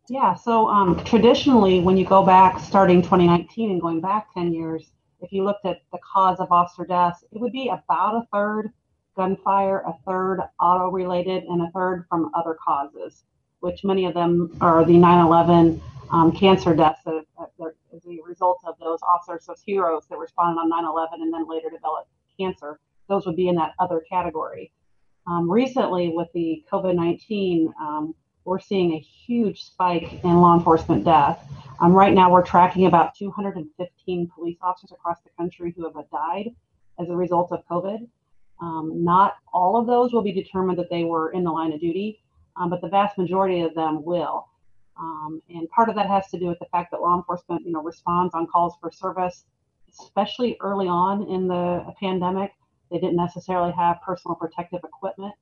[0.08, 4.90] Yeah, so um, traditionally, when you go back starting 2019 and going back 10 years,
[5.20, 8.70] if you looked at the cause of officer deaths, it would be about a third
[9.16, 13.24] gunfire, a third auto related, and a third from other causes,
[13.60, 15.80] which many of them are the 9 11
[16.12, 17.24] um, cancer deaths as
[18.06, 21.68] a result of those officers, those heroes that responded on 9 11 and then later
[21.68, 22.78] developed cancer.
[23.08, 24.70] Those would be in that other category.
[25.26, 28.14] Um, recently, with the COVID 19, um,
[28.46, 31.44] we're seeing a huge spike in law enforcement death.
[31.80, 36.54] Um, right now, we're tracking about 215 police officers across the country who have died
[36.98, 38.06] as a result of COVID.
[38.60, 41.80] Um, not all of those will be determined that they were in the line of
[41.80, 42.22] duty,
[42.56, 44.48] um, but the vast majority of them will.
[44.98, 47.72] Um, and part of that has to do with the fact that law enforcement, you
[47.72, 49.44] know, responds on calls for service,
[50.00, 52.52] especially early on in the pandemic.
[52.90, 55.34] They didn't necessarily have personal protective equipment.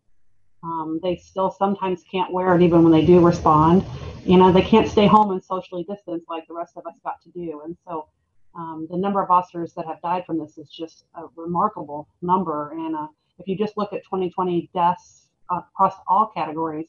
[0.65, 3.85] Um, they still sometimes can't wear it even when they do respond.
[4.25, 7.21] You know, they can't stay home and socially distance like the rest of us got
[7.23, 7.61] to do.
[7.65, 8.09] And so
[8.55, 12.73] um, the number of officers that have died from this is just a remarkable number.
[12.73, 16.87] And uh, if you just look at 2020 deaths uh, across all categories,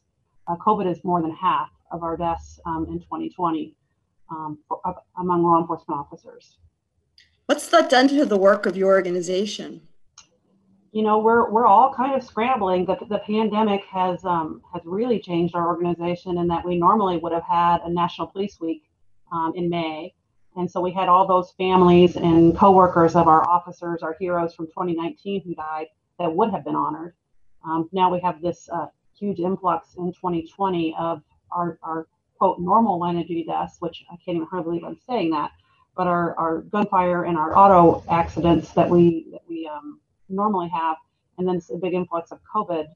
[0.48, 3.74] uh, COVID is more than half of our deaths um, in 2020
[4.30, 4.80] um, for,
[5.18, 6.56] among law enforcement officers.
[7.44, 9.82] What's that done to the work of your organization?
[10.92, 12.86] You know we're we're all kind of scrambling.
[12.86, 17.32] The the pandemic has um, has really changed our organization in that we normally would
[17.32, 18.82] have had a National Police Week
[19.32, 20.14] um, in May,
[20.56, 24.66] and so we had all those families and coworkers of our officers, our heroes from
[24.66, 25.86] 2019 who died
[26.18, 27.14] that would have been honored.
[27.64, 28.86] Um, now we have this uh,
[29.18, 32.06] huge influx in 2020 of our, our
[32.38, 35.52] quote normal line of duty deaths, which I can't even hardly believe I'm saying that,
[35.96, 40.96] but our, our gunfire and our auto accidents that we that we um, normally have,
[41.38, 42.86] and then a big influx of COVID.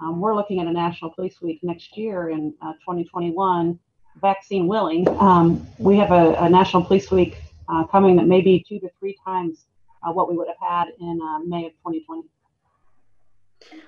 [0.00, 3.78] Um, we're looking at a National Police Week next year in uh, 2021,
[4.20, 5.08] vaccine willing.
[5.20, 7.36] Um, we have a, a, National Police Week
[7.68, 9.66] uh, coming that may be two to three times
[10.02, 12.28] uh, what we would have had in uh, May of 2020.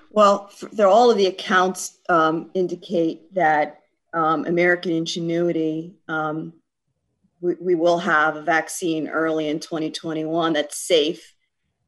[0.09, 3.81] Well, for, all of the accounts um, indicate that
[4.13, 6.53] um, American ingenuity, um,
[7.41, 11.33] we, we, will have a vaccine early in 2021 that's safe.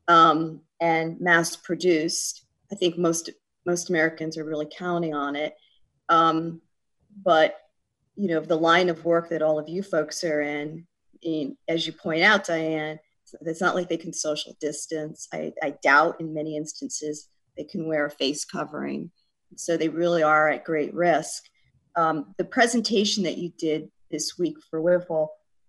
[0.09, 2.45] Um, and mass produced.
[2.71, 3.29] I think most
[3.65, 5.55] most Americans are really counting on it.
[6.09, 6.61] Um,
[7.23, 7.55] but
[8.15, 10.85] you know, the line of work that all of you folks are in,
[11.21, 12.99] in as you point out, Diane,
[13.41, 15.27] it's not like they can social distance.
[15.33, 19.11] I, I doubt in many instances they can wear a face covering.
[19.55, 21.43] So they really are at great risk.
[21.95, 25.27] Um, the presentation that you did this week for WIFL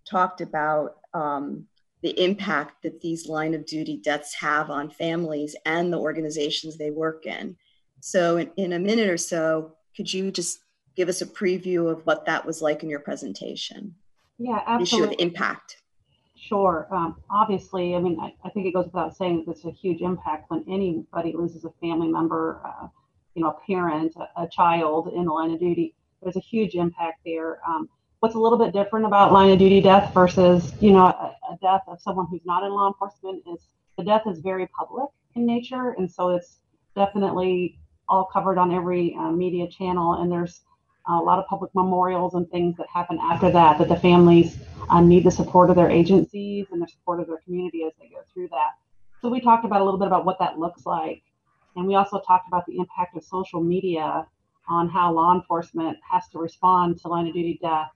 [0.09, 1.67] talked about um,
[2.03, 6.91] the impact that these line of duty deaths have on families and the organizations they
[6.91, 7.57] work in.
[8.01, 10.61] So, in, in, a minute or so, could you just
[10.97, 13.95] give us a preview of what that was like in your presentation?
[14.39, 15.15] Yeah, absolutely.
[15.17, 15.77] Issue of impact.
[16.35, 16.89] Sure.
[16.91, 20.01] Um, obviously, I mean, I, I, think it goes without saying that it's a huge
[20.01, 22.89] impact when anybody loses a family member, uh,
[23.35, 25.95] you know, a parent, a, a, child in the line of duty.
[26.23, 27.61] There's a huge impact there.
[27.69, 31.37] Um, what's a little bit different about line of duty death versus you know a,
[31.51, 33.61] a, death of someone who's not in law enforcement is
[34.01, 35.95] the death is very public in nature.
[35.99, 36.59] And so it's
[36.97, 37.79] definitely
[38.09, 40.15] all covered on every uh, media channel.
[40.15, 40.63] And there's
[41.09, 45.01] a lot of public memorials and things that happen after that that the families uh,
[45.01, 48.21] need the support of their agencies and the support of their community as they go
[48.33, 48.71] through that.
[49.21, 51.23] So we talked about a little bit about what that looks like.
[51.77, 54.27] And we also talked about the impact of social media
[54.69, 57.91] on how law enforcement has to respond to line of duty death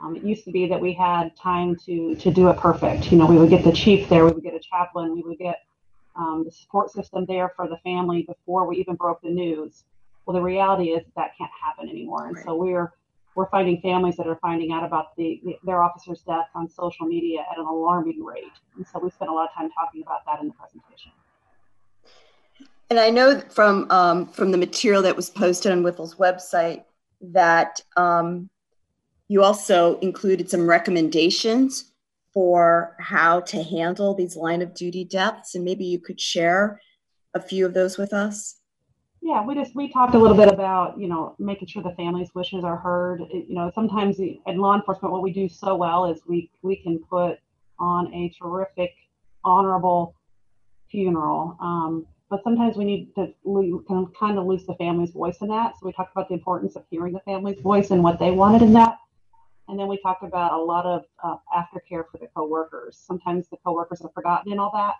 [0.00, 3.10] um, it used to be that we had time to to do it perfect.
[3.10, 5.38] You know, we would get the chief there, we would get a chaplain, we would
[5.38, 5.62] get
[6.16, 9.84] um, the support system there for the family before we even broke the news.
[10.26, 12.44] Well, the reality is that can't happen anymore, and right.
[12.44, 12.92] so we're
[13.34, 17.06] we're finding families that are finding out about the, the, their officer's death on social
[17.06, 18.44] media at an alarming rate.
[18.76, 21.10] And so we spent a lot of time talking about that in the presentation.
[22.90, 26.84] And I know from um, from the material that was posted on WIFL's website
[27.20, 28.50] that um,
[29.34, 31.90] you also included some recommendations
[32.32, 36.80] for how to handle these line of duty deaths, and maybe you could share
[37.34, 38.60] a few of those with us.
[39.22, 42.32] Yeah, we just we talked a little bit about you know making sure the family's
[42.32, 43.22] wishes are heard.
[43.22, 46.76] It, you know, sometimes in law enforcement, what we do so well is we we
[46.76, 47.40] can put
[47.80, 48.92] on a terrific,
[49.42, 50.14] honorable
[50.92, 51.56] funeral.
[51.60, 53.34] Um, but sometimes we need to
[54.16, 55.74] kind of lose the family's voice in that.
[55.80, 58.62] So we talked about the importance of hearing the family's voice and what they wanted
[58.62, 58.98] in that
[59.68, 62.98] And then we talked about a lot of uh, aftercare for the coworkers.
[62.98, 64.94] Sometimes the coworkers are forgotten in all that.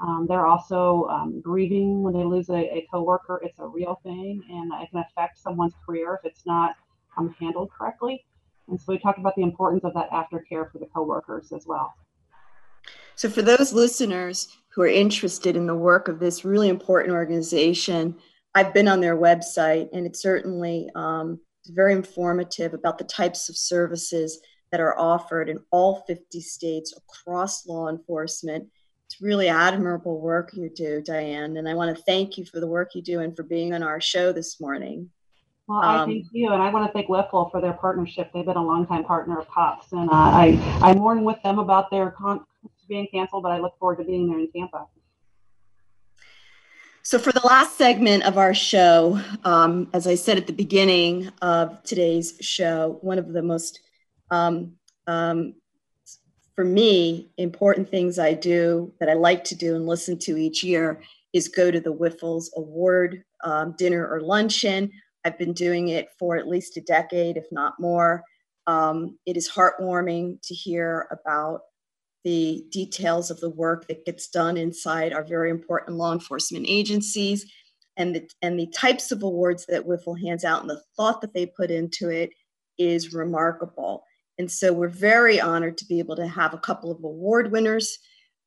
[0.00, 3.40] Um, they're also um, grieving when they lose a, a coworker.
[3.42, 6.74] It's a real thing, and it can affect someone's career if it's not
[7.16, 8.24] um, handled correctly.
[8.68, 11.94] And so we talked about the importance of that aftercare for the coworkers as well.
[13.14, 18.16] So, for those listeners who are interested in the work of this really important organization,
[18.54, 20.88] I've been on their website, and it's certainly
[21.68, 24.40] um, very informative about the types of services
[24.70, 28.66] that are offered in all 50 states across law enforcement.
[29.06, 32.66] It's really admirable work you do, Diane, and I want to thank you for the
[32.66, 35.10] work you do and for being on our show this morning.
[35.66, 38.30] Well, I um, thank you, and I want to thank WIFL for their partnership.
[38.34, 41.90] They've been a longtime partner of COPS, and uh, I I mourn with them about
[41.90, 42.44] their con-
[42.88, 44.86] being canceled, but I look forward to being there in Tampa.
[47.06, 51.30] So, for the last segment of our show, um, as I said at the beginning
[51.42, 53.80] of today's show, one of the most,
[54.30, 54.72] um,
[55.06, 55.52] um,
[56.56, 60.64] for me, important things I do that I like to do and listen to each
[60.64, 61.02] year
[61.34, 64.90] is go to the WIFL's award um, dinner or luncheon.
[65.26, 68.24] I've been doing it for at least a decade, if not more.
[68.66, 71.60] Um, it is heartwarming to hear about
[72.24, 77.50] the details of the work that gets done inside our very important law enforcement agencies
[77.96, 81.34] and the, and the types of awards that WIFL hands out and the thought that
[81.34, 82.30] they put into it
[82.78, 84.04] is remarkable.
[84.38, 87.98] And so we're very honored to be able to have a couple of award winners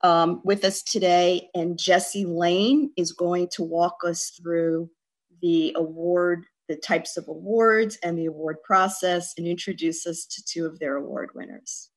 [0.01, 1.49] um, with us today.
[1.55, 4.89] And Jesse Lane is going to walk us through
[5.41, 10.65] the award the types of awards and the award process and introduce us to two
[10.65, 11.89] of their award winners.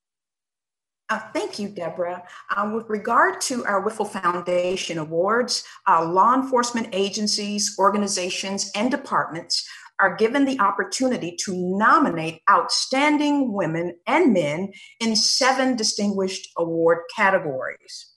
[1.10, 2.22] Uh, thank you, Deborah.
[2.56, 9.68] Uh, with regard to our WIFL Foundation awards, uh, law enforcement agencies, organizations, and departments
[9.98, 18.14] are given the opportunity to nominate outstanding women and men in seven distinguished award categories.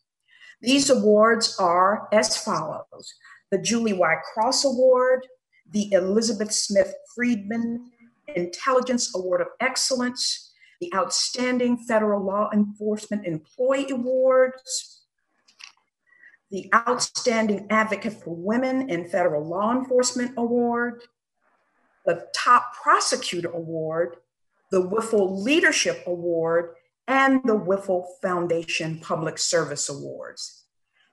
[0.62, 3.14] These awards are as follows
[3.52, 4.16] the Julie Y.
[4.34, 5.28] Cross Award,
[5.72, 7.92] the Elizabeth Smith Friedman
[8.36, 10.53] Intelligence Award of Excellence,
[10.84, 15.06] the Outstanding Federal Law Enforcement Employee Awards,
[16.52, 21.04] the Outstanding Advocate for Women in Federal Law Enforcement Award,
[22.06, 24.18] the Top Prosecutor Award,
[24.72, 26.76] the WIFL Leadership Award,
[27.08, 30.66] and the WIFL Foundation Public Service Awards.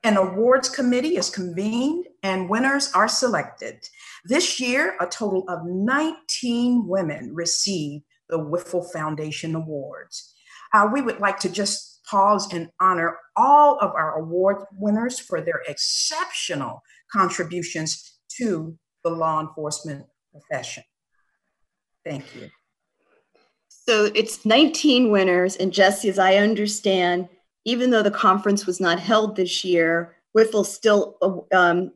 [0.03, 3.89] An awards committee is convened and winners are selected.
[4.25, 10.35] This year, a total of 19 women received the WIFL Foundation Awards.
[10.73, 15.41] Uh, we would like to just pause and honor all of our award winners for
[15.41, 20.85] their exceptional contributions to the law enforcement profession.
[22.05, 22.51] Thank you.
[23.69, 27.29] So it's 19 winners, and Jesse, as I understand,
[27.65, 31.93] even though the conference was not held this year, WIFL still um,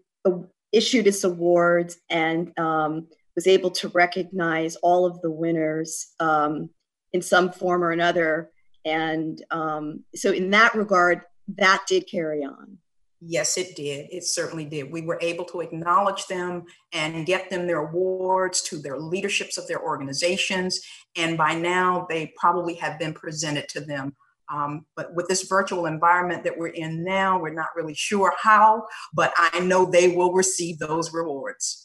[0.72, 6.70] issued its awards and um, was able to recognize all of the winners um,
[7.12, 8.50] in some form or another.
[8.84, 11.22] And um, so, in that regard,
[11.56, 12.78] that did carry on.
[13.26, 14.08] Yes, it did.
[14.10, 14.92] It certainly did.
[14.92, 19.66] We were able to acknowledge them and get them their awards to their leaderships of
[19.66, 20.80] their organizations.
[21.16, 24.14] And by now, they probably have been presented to them
[24.52, 28.86] um, but with this virtual environment that we're in now, we're not really sure how,
[29.12, 31.83] but I know they will receive those rewards.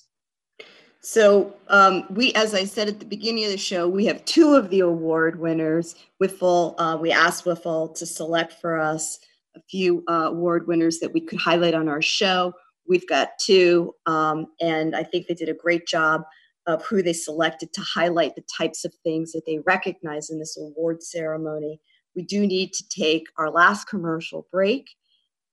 [1.02, 4.54] So um, we, as I said at the beginning of the show, we have two
[4.54, 5.96] of the award winners.
[6.22, 9.20] WIFL, uh, we asked WIFL to select for us
[9.56, 12.54] a few uh, award winners that we could highlight on our show.
[12.88, 16.24] We've got two, um, and I think they did a great job
[16.68, 20.58] of who they selected to highlight the types of things that they recognize in this
[20.58, 21.80] award ceremony
[22.16, 24.90] we do need to take our last commercial break.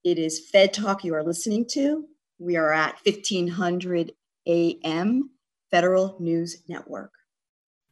[0.03, 2.05] It is Fed Talk you are listening to.
[2.39, 4.11] We are at 1500
[4.47, 5.29] AM
[5.71, 7.11] Federal News Network.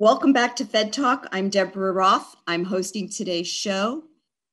[0.00, 1.28] Welcome back to Fed Talk.
[1.30, 2.34] I'm Deborah Roth.
[2.48, 4.02] I'm hosting today's show.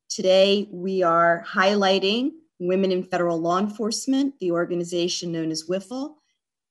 [0.07, 6.13] Today, we are highlighting Women in Federal Law Enforcement, the organization known as WIFL.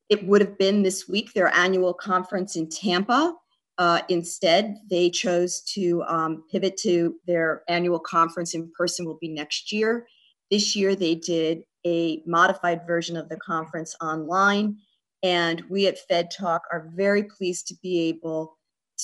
[0.08, 3.34] It would have been this week their annual conference in Tampa.
[3.76, 9.28] Uh, instead, they chose to um, pivot to their annual conference in person will be
[9.28, 10.06] next year.
[10.48, 14.76] This year, they did a modified version of the conference online.
[15.24, 18.58] And we at Fed Talk are very pleased to be able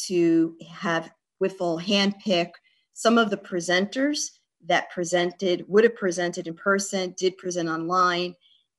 [0.06, 1.10] to have
[1.42, 2.50] WIFL handpick
[2.92, 4.30] some of the presenters
[4.66, 8.34] that presented, would have presented in person, did present online,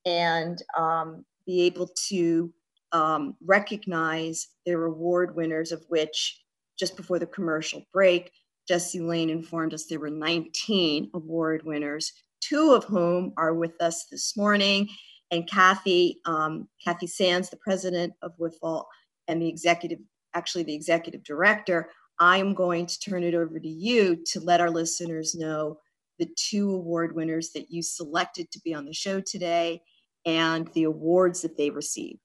[0.05, 2.51] and um, be able to
[2.91, 6.41] um, recognize their award winners, of which
[6.79, 8.31] just before the commercial break,
[8.67, 12.11] Jesse Lane informed us there were 19 award winners,
[12.41, 14.89] two of whom are with us this morning.
[15.31, 18.85] And Kathy, um, Kathy Sanz, the president of WIFL,
[19.27, 19.99] and the executive,
[20.37, 24.69] actually the executive director, I'm going to turn it over to you to let our
[24.69, 25.79] listeners know
[26.19, 29.81] the two award winners that you selected to be on the show today
[30.25, 32.19] and the awards that they received.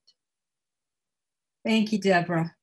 [1.64, 2.54] Thank you, Deborah.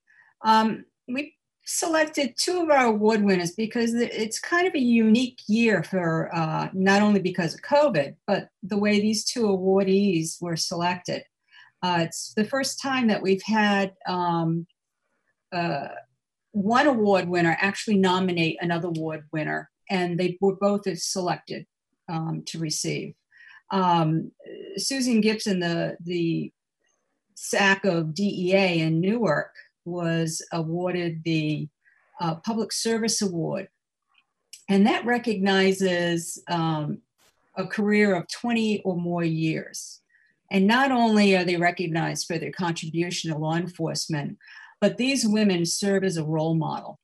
[0.44, 1.36] Um, we
[1.66, 6.70] selected two of our award winners because it's kind of a unique year for uh,
[6.74, 11.24] not only because of COVID, but the way these two awardees were selected.
[11.82, 14.68] Uh, it's the first time that we've had um,
[15.52, 15.90] uh,
[16.52, 21.66] one award winner actually nominate another award winner, and they were both selected
[22.08, 23.14] um, to receive.
[23.72, 24.32] Um,
[24.78, 26.52] Susan Gibson, the the
[27.36, 29.54] SAC of DEA in Newark,
[29.86, 31.68] was awarded the
[32.20, 33.70] uh, Public Service Award,
[34.70, 37.00] and that recognizes um,
[37.56, 40.02] a career of 20 or more years.
[40.52, 44.38] And not only are they recognized for their contribution to law enforcement,
[44.82, 47.00] but these women serve as a role model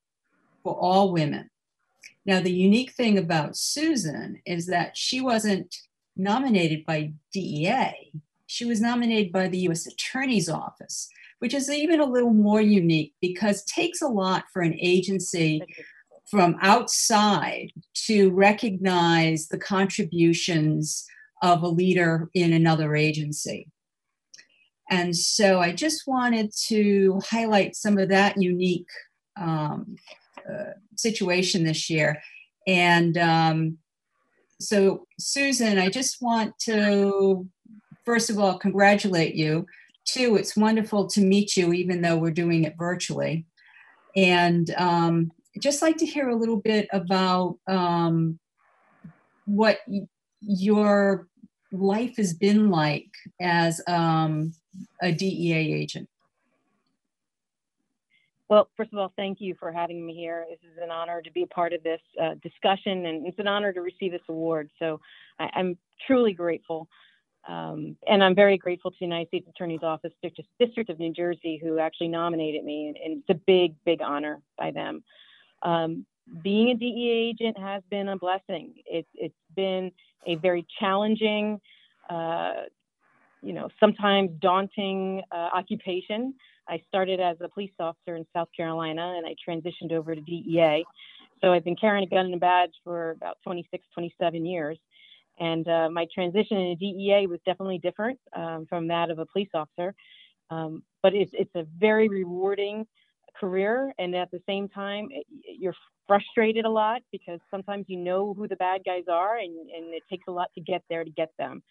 [0.63, 1.49] for all women.
[2.25, 5.75] Now, the unique thing about Susan is that she wasn't
[6.17, 8.11] nominated by DEA,
[8.47, 11.09] she was nominated by the US Attorney's Office,
[11.39, 15.61] which is even a little more unique because it takes a lot for an agency
[16.29, 21.05] from outside to recognize the contributions
[21.41, 23.67] of a leader in another agency.
[24.89, 28.87] And so I just wanted to highlight some of that unique
[29.39, 29.95] um,
[30.49, 32.21] uh, situation this year.
[32.67, 33.77] And um,
[34.59, 37.47] so, Susan, I just want to,
[38.05, 39.65] first of all, congratulate you.
[40.05, 43.45] Two, it's wonderful to meet you, even though we're doing it virtually.
[44.15, 48.39] And um, just like to hear a little bit about um,
[49.45, 49.79] what
[50.41, 51.27] your
[51.71, 53.09] life has been like
[53.41, 54.53] as um,
[55.01, 56.09] a DEA agent?
[58.47, 60.45] Well, first of all, thank you for having me here.
[60.49, 63.47] This is an honor to be a part of this uh, discussion, and it's an
[63.47, 64.69] honor to receive this award.
[64.77, 64.99] So
[65.39, 66.87] I, am truly grateful.
[67.47, 70.11] Um, and I'm very grateful to the United States Attorney's Office,
[70.59, 74.41] District of New Jersey, who actually nominated me, and, and it's a big, big honor
[74.57, 75.03] by them.
[75.63, 76.05] Um,
[76.43, 78.73] being a DEA agent has been a blessing.
[78.85, 79.91] It, has been
[80.25, 81.61] a very challenging,
[82.09, 82.53] uh,
[83.45, 86.33] you know, sometimes daunting uh, occupation.
[86.67, 90.83] I started as a police officer in South Carolina and I transitioned over to DEA.
[91.41, 94.79] So I've been carrying a gun and a badge for about 26, 27 years.
[95.39, 99.49] And uh, my transition into DEA was definitely different um, from that of a police
[99.53, 99.93] officer.
[100.49, 102.87] Um, but it's, it's a very rewarding
[103.39, 103.93] career.
[103.99, 105.27] And at the same time, it,
[105.59, 105.75] you're
[106.07, 110.03] frustrated a lot because sometimes you know who the bad guys are and, and it
[110.09, 111.61] takes a lot to get there to get them.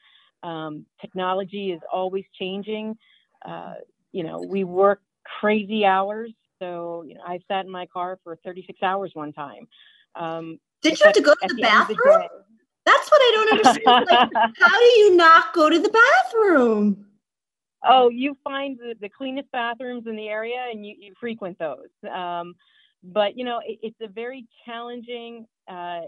[0.44, 2.96] Um, technology is always changing.
[3.44, 3.74] Uh,
[4.12, 5.00] you know, we work
[5.40, 6.30] crazy hours.
[6.60, 9.66] So, you know, I sat in my car for 36 hours one time.
[10.14, 11.98] Um, Did you have to go to the, the bathroom?
[11.98, 12.28] The
[12.86, 14.06] That's what I don't understand.
[14.06, 17.06] like, how do you not go to the bathroom?
[17.86, 21.88] Oh, you find the, the cleanest bathrooms in the area and you, you frequent those.
[22.10, 22.54] Um,
[23.02, 26.02] but, you know, it, it's a very challenging, uh,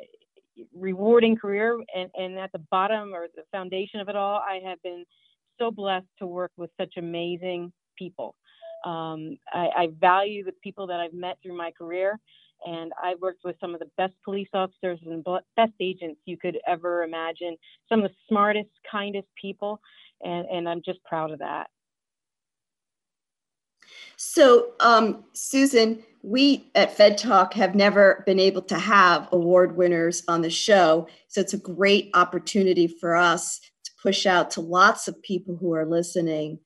[0.75, 4.83] rewarding career and, and at the bottom or the foundation of it all i have
[4.83, 5.05] been
[5.59, 8.35] so blessed to work with such amazing people.
[8.85, 12.21] Um, I, I, value the people that i've met through my career
[12.67, 15.25] and i've worked with some of the best police officers and
[15.57, 17.57] best agents you could ever imagine
[17.89, 19.81] some of the smartest kindest people
[20.23, 21.69] and, and i'm just proud of that.
[24.17, 30.25] So um, susan we at Fed Talk have never been able to have award winners
[30.27, 31.07] on the show.
[31.29, 35.73] So it's a great opportunity for us to push out to lots of people who
[35.73, 36.59] are listening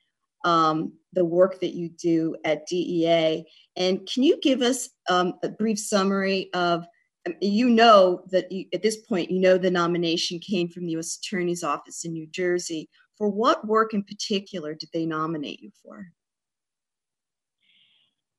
[0.47, 3.45] um, the work that you do at DEA.
[3.77, 6.87] And can you give us um, a brief summary of?
[7.27, 10.93] Um, you know that you, at this point, you know the nomination came from the
[10.93, 11.19] U.S.
[11.19, 12.89] Attorney's Office in New Jersey.
[13.19, 16.07] For what work in particular did they nominate you for?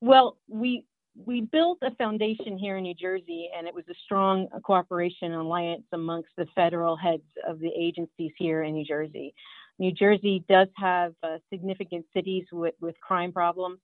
[0.01, 4.47] Well, we we built a foundation here in New Jersey, and it was a strong
[4.63, 9.33] cooperation alliance amongst the federal heads of the agencies here in New Jersey.
[9.77, 13.79] New Jersey does have uh, significant cities with, with crime problems,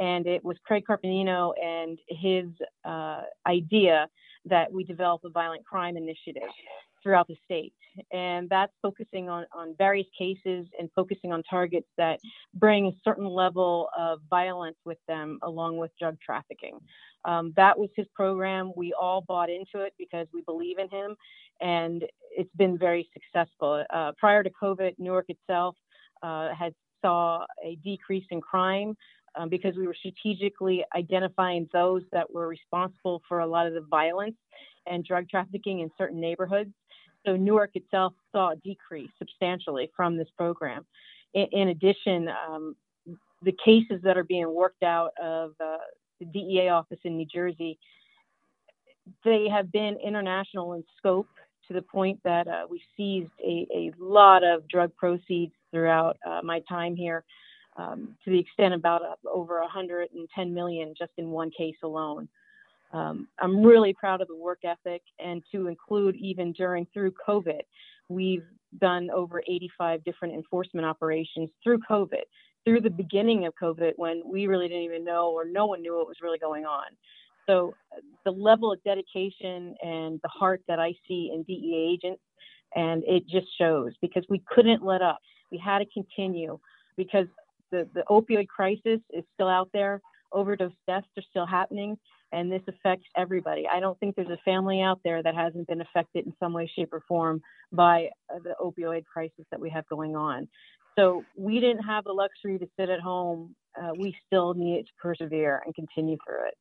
[0.00, 2.46] and it was Craig Carpenito and his
[2.84, 4.08] uh, idea
[4.44, 6.50] that we develop a violent crime initiative
[7.06, 7.72] throughout the state.
[8.12, 12.18] And that's focusing on, on various cases and focusing on targets that
[12.54, 16.80] bring a certain level of violence with them, along with drug trafficking.
[17.24, 18.72] Um, that was his program.
[18.76, 21.14] We all bought into it because we believe in him,
[21.60, 23.84] and it's been very successful.
[23.88, 25.76] Uh, prior to COVID, Newark itself
[26.24, 28.96] uh, had saw a decrease in crime
[29.36, 33.84] um, because we were strategically identifying those that were responsible for a lot of the
[33.90, 34.36] violence
[34.86, 36.70] and drug trafficking in certain neighborhoods.
[37.26, 40.86] So Newark itself saw a decrease substantially from this program.
[41.34, 42.76] In, in addition, um,
[43.42, 45.78] the cases that are being worked out of uh,
[46.20, 47.78] the DEA office in New Jersey,
[49.24, 51.28] they have been international in scope
[51.68, 56.40] to the point that uh, we've seized a, a, lot of drug proceeds throughout uh,
[56.42, 57.24] my time here,
[57.76, 62.28] um, to the extent about uh, over 110 million just in one case alone.
[62.92, 67.62] Um, I'm really proud of the work ethic and to include even during through COVID,
[68.08, 68.44] we've
[68.78, 72.22] done over 85 different enforcement operations through COVID,
[72.64, 75.96] through the beginning of COVID when we really didn't even know or no one knew
[75.96, 76.86] what was really going on.
[77.46, 77.74] So
[78.24, 82.22] the level of dedication and the heart that I see in DEA agents,
[82.74, 85.18] and it just shows because we couldn't let up.
[85.52, 86.58] We had to continue
[86.96, 87.26] because
[87.70, 90.00] the, the opioid crisis is still out there.
[90.32, 91.96] Overdose deaths are still happening
[92.32, 93.66] and this affects everybody.
[93.72, 96.70] I don't think there's a family out there that hasn't been affected in some way,
[96.74, 97.40] shape, or form
[97.72, 100.48] by uh, the opioid crisis that we have going on.
[100.98, 103.54] So we didn't have the luxury to sit at home.
[103.80, 106.54] Uh, we still needed to persevere and continue through it.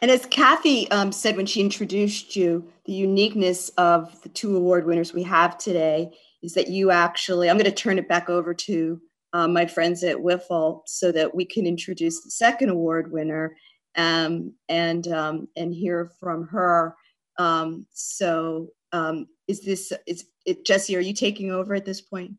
[0.00, 4.86] And as Kathy um, said when she introduced you, the uniqueness of the two award
[4.86, 8.54] winners we have today is that you actually, I'm going to turn it back over
[8.54, 9.00] to
[9.32, 13.56] um, my friends at WIFL so that we can introduce the second award winner
[13.96, 16.94] um, and um, and hear from her.
[17.38, 20.96] Um, so um, is this is it, Jesse?
[20.96, 22.32] Are you taking over at this point?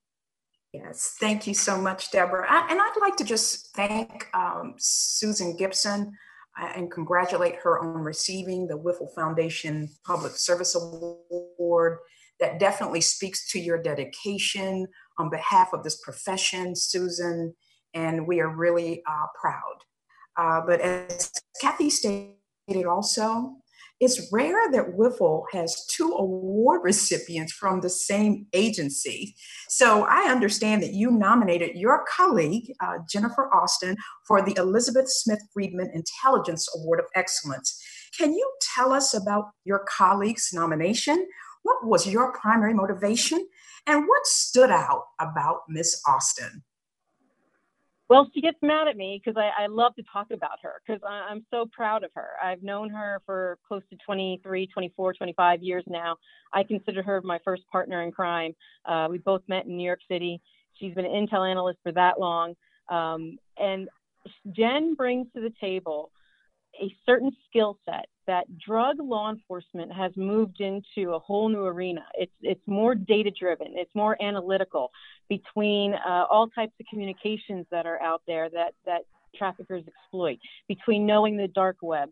[0.74, 2.46] Yes, thank you so much, Deborah.
[2.48, 6.14] I, and I'd like to just thank um, Susan Gibson
[6.60, 12.00] uh, and congratulate her on receiving the WIFL Foundation Public Service Award.
[12.40, 14.86] That definitely speaks to your dedication
[15.18, 17.56] on behalf of this profession, Susan,
[17.96, 19.87] and we are really uh, proud.
[20.38, 21.32] Uh, but as
[21.62, 23.56] Kathy stated also,
[24.00, 29.36] it's rare that WIFL has two award recipients from the same agency.
[29.70, 33.96] So I understand that you nominated your colleague, uh, Jennifer Austin,
[34.28, 37.82] for the Elizabeth Smith Friedman Intelligence Award of Excellence.
[38.16, 41.28] Can you tell us about your colleague's nomination?
[41.64, 43.48] What was your primary motivation?
[43.88, 46.64] And what stood out about Miss Austin?
[48.10, 51.02] Well, she gets mad at me because I, I, love to talk about her because
[51.06, 52.30] I'm so proud of her.
[52.42, 56.16] I've known her for close to 23, 24, 25 years now.
[56.54, 58.56] I consider her my first partner in crime.
[58.86, 60.40] Uh, we both met in New York City.
[60.76, 62.56] She's been an intel analyst for that long.
[62.90, 63.90] Um, and
[64.56, 66.12] Jen brings to the table
[66.82, 72.06] a certain skill set that drug law enforcement has moved into a whole new arena.
[72.14, 73.74] It's it's more data driven.
[73.76, 74.92] It's more analytical
[75.30, 79.02] between uh, all types of communications that are out there that that
[79.36, 80.40] traffickers exploit.
[80.68, 82.10] Between knowing the dark web,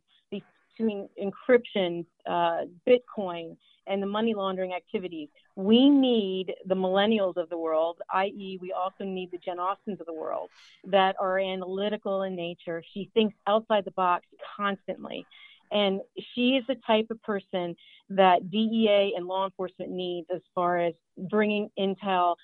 [0.77, 3.57] between encryption, uh, Bitcoin,
[3.87, 5.29] and the money laundering activities.
[5.55, 10.05] We need the millennials of the world, i.e., we also need the Jen Austins of
[10.05, 10.49] the world
[10.85, 12.83] that are analytical in nature.
[12.93, 14.25] She thinks outside the box
[14.57, 15.25] constantly.
[15.71, 16.01] And
[16.33, 17.75] she is the type of person
[18.09, 22.35] that DEA and law enforcement needs as far as bringing intel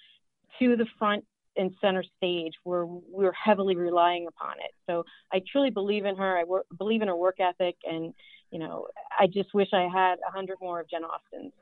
[0.59, 1.23] to the front
[1.57, 4.71] and center stage where we're heavily relying upon it.
[4.87, 6.37] So I truly believe in her.
[6.37, 8.13] I work, believe in her work ethic, and
[8.51, 11.53] you know, I just wish I had a hundred more of Jen Austin's.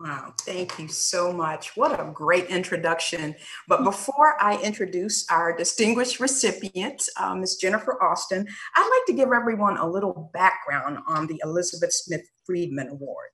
[0.00, 1.76] Wow, thank you so much.
[1.76, 3.36] What a great introduction.
[3.68, 7.56] But before I introduce our distinguished recipient, uh, Ms.
[7.56, 12.88] Jennifer Austin, I'd like to give everyone a little background on the Elizabeth Smith Friedman
[12.88, 13.28] Award.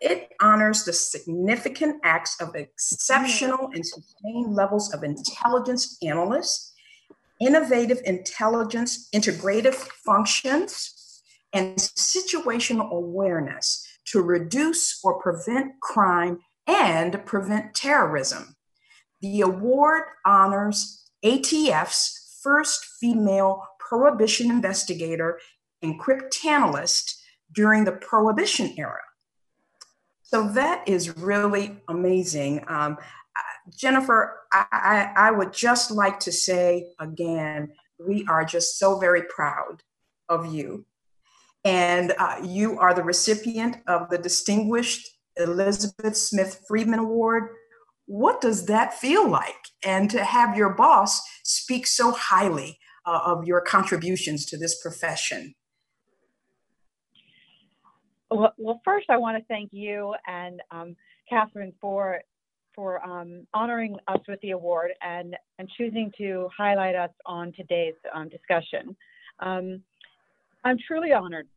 [0.00, 6.74] It honors the significant acts of exceptional and sustained levels of intelligence analysts,
[7.40, 11.22] innovative intelligence integrative functions,
[11.52, 18.56] and situational awareness to reduce or prevent crime and prevent terrorism.
[19.20, 25.40] The award honors ATF's first female prohibition investigator
[25.82, 27.14] and cryptanalyst
[27.52, 29.00] during the Prohibition era.
[30.22, 32.64] So that is really amazing.
[32.68, 32.98] Um,
[33.74, 39.22] Jennifer, I, I, I would just like to say again, we are just so very
[39.22, 39.82] proud
[40.28, 40.84] of you.
[41.68, 45.06] And uh, you are the recipient of the Distinguished
[45.36, 47.50] Elizabeth Smith Friedman Award.
[48.06, 49.66] What does that feel like?
[49.84, 55.54] And to have your boss speak so highly uh, of your contributions to this profession.
[58.30, 60.96] Well, well, first, I want to thank you and um,
[61.28, 62.20] Catherine for
[62.74, 67.94] for um, honoring us with the award and, and choosing to highlight us on today's
[68.14, 68.96] um, discussion.
[69.40, 69.82] Um,
[70.64, 71.48] I'm truly honored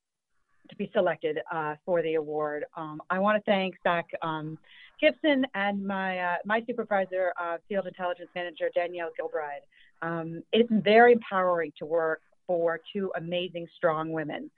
[0.71, 2.65] to be selected uh, for the award.
[2.75, 4.57] Um, I want to thank SAC um,
[4.99, 9.63] Gibson and my, uh, my supervisor, uh, Field Intelligence Manager Danielle Gilbride.
[10.01, 14.49] Um, it's very empowering to work for two amazing, strong women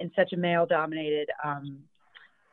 [0.00, 1.28] in such a male dominated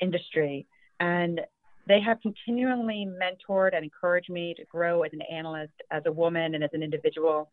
[0.02, 0.66] industry.
[1.00, 1.42] And
[1.88, 6.56] they have continually mentored and encouraged me to grow as an analyst, as a woman,
[6.56, 7.50] and as an individual.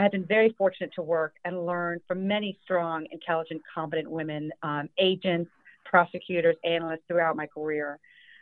[0.00, 4.50] I have been very fortunate to work and learn from many strong, intelligent, competent women,
[4.62, 5.50] um, agents,
[5.84, 7.98] prosecutors, analysts throughout my career.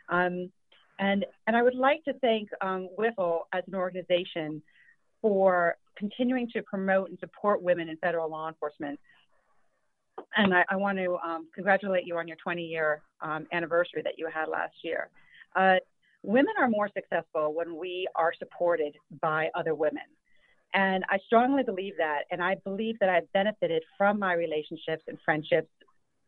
[0.07, 0.53] Um,
[0.99, 2.87] and, and I would like to thank um,
[3.51, 4.61] as an organization
[5.21, 8.97] for continuing to promote and support women in federal law enforcement.
[10.37, 14.13] And I, I want to um, congratulate you on your 20 year um, anniversary that
[14.17, 15.09] you had last year.
[15.57, 15.75] Uh,
[16.23, 20.03] women are more successful when we are supported by other women.
[20.73, 22.23] And I strongly believe that.
[22.31, 25.69] And I believe that I've benefited from my relationships and friendships,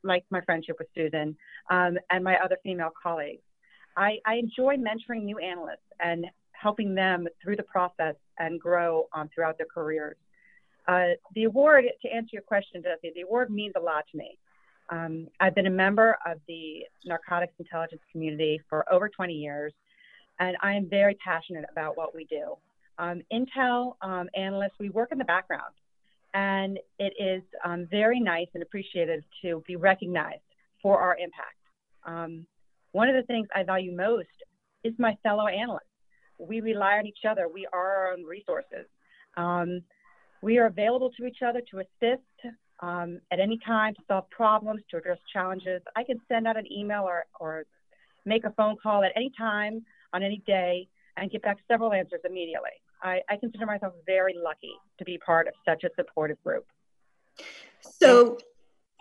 [0.03, 1.37] like my friendship with Susan
[1.69, 3.43] um, and my other female colleagues.
[3.95, 9.29] I, I, enjoy mentoring new analysts and helping them through the process and grow um,
[9.35, 10.15] throughout their careers.
[10.87, 14.37] Uh, the award, to answer your question, Jesse, the award means a lot to me.
[14.89, 19.73] Um, I've been a member of the narcotics intelligence community for over 20 years,
[20.39, 22.57] and I am very passionate about what we do.
[23.01, 25.73] Um, Intel um, analysts, we work in the background,
[26.35, 30.43] and it is um, very nice and appreciated to be recognized
[30.83, 31.57] for our impact.
[32.05, 32.45] Um,
[32.91, 34.27] one of the things I value most
[34.83, 35.85] is my fellow analysts.
[36.37, 37.47] We rely on each other.
[37.51, 38.85] We are our own resources.
[39.35, 39.81] Um,
[40.43, 44.81] we are available to each other to assist um, at any time to solve problems,
[44.91, 45.81] to address challenges.
[45.95, 47.63] I can send out an email or, or
[48.25, 49.83] make a phone call at any time
[50.13, 50.87] on any day
[51.17, 52.71] and get back several answers immediately.
[53.03, 56.65] I, I consider myself very lucky to be part of such a supportive group.
[57.81, 58.37] So,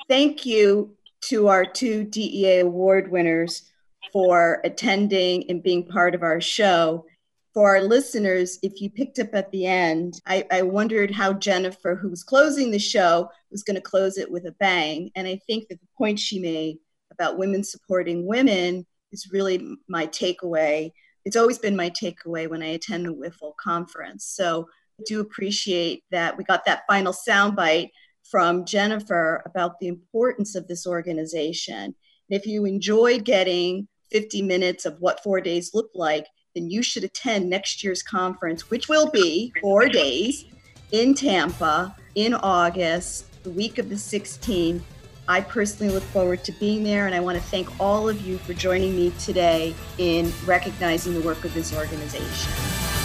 [0.09, 3.71] thank you to our two DEA award winners
[4.13, 7.05] for attending and being part of our show
[7.53, 11.97] for our listeners, if you picked up at the end, I, I wondered how Jennifer,
[11.97, 15.11] who was closing the show, was going to close it with a bang.
[15.17, 16.79] And I think that the point she made
[17.11, 20.93] about women supporting women is really my takeaway.
[21.25, 24.25] It's always been my takeaway when I attend the WIFL conference.
[24.25, 24.69] So
[24.99, 27.91] I do appreciate that we got that final soundbite
[28.31, 31.85] from Jennifer about the importance of this organization.
[31.85, 31.95] And
[32.29, 37.05] if you enjoyed getting 50 minutes of what four days look like, then you should
[37.05, 40.47] attend next year's conference, which will be four days
[40.93, 44.83] in Tampa in August, the week of the 16th.
[45.31, 48.37] I personally look forward to being there, and I want to thank all of you
[48.39, 53.00] for joining me today in recognizing the work of this organization.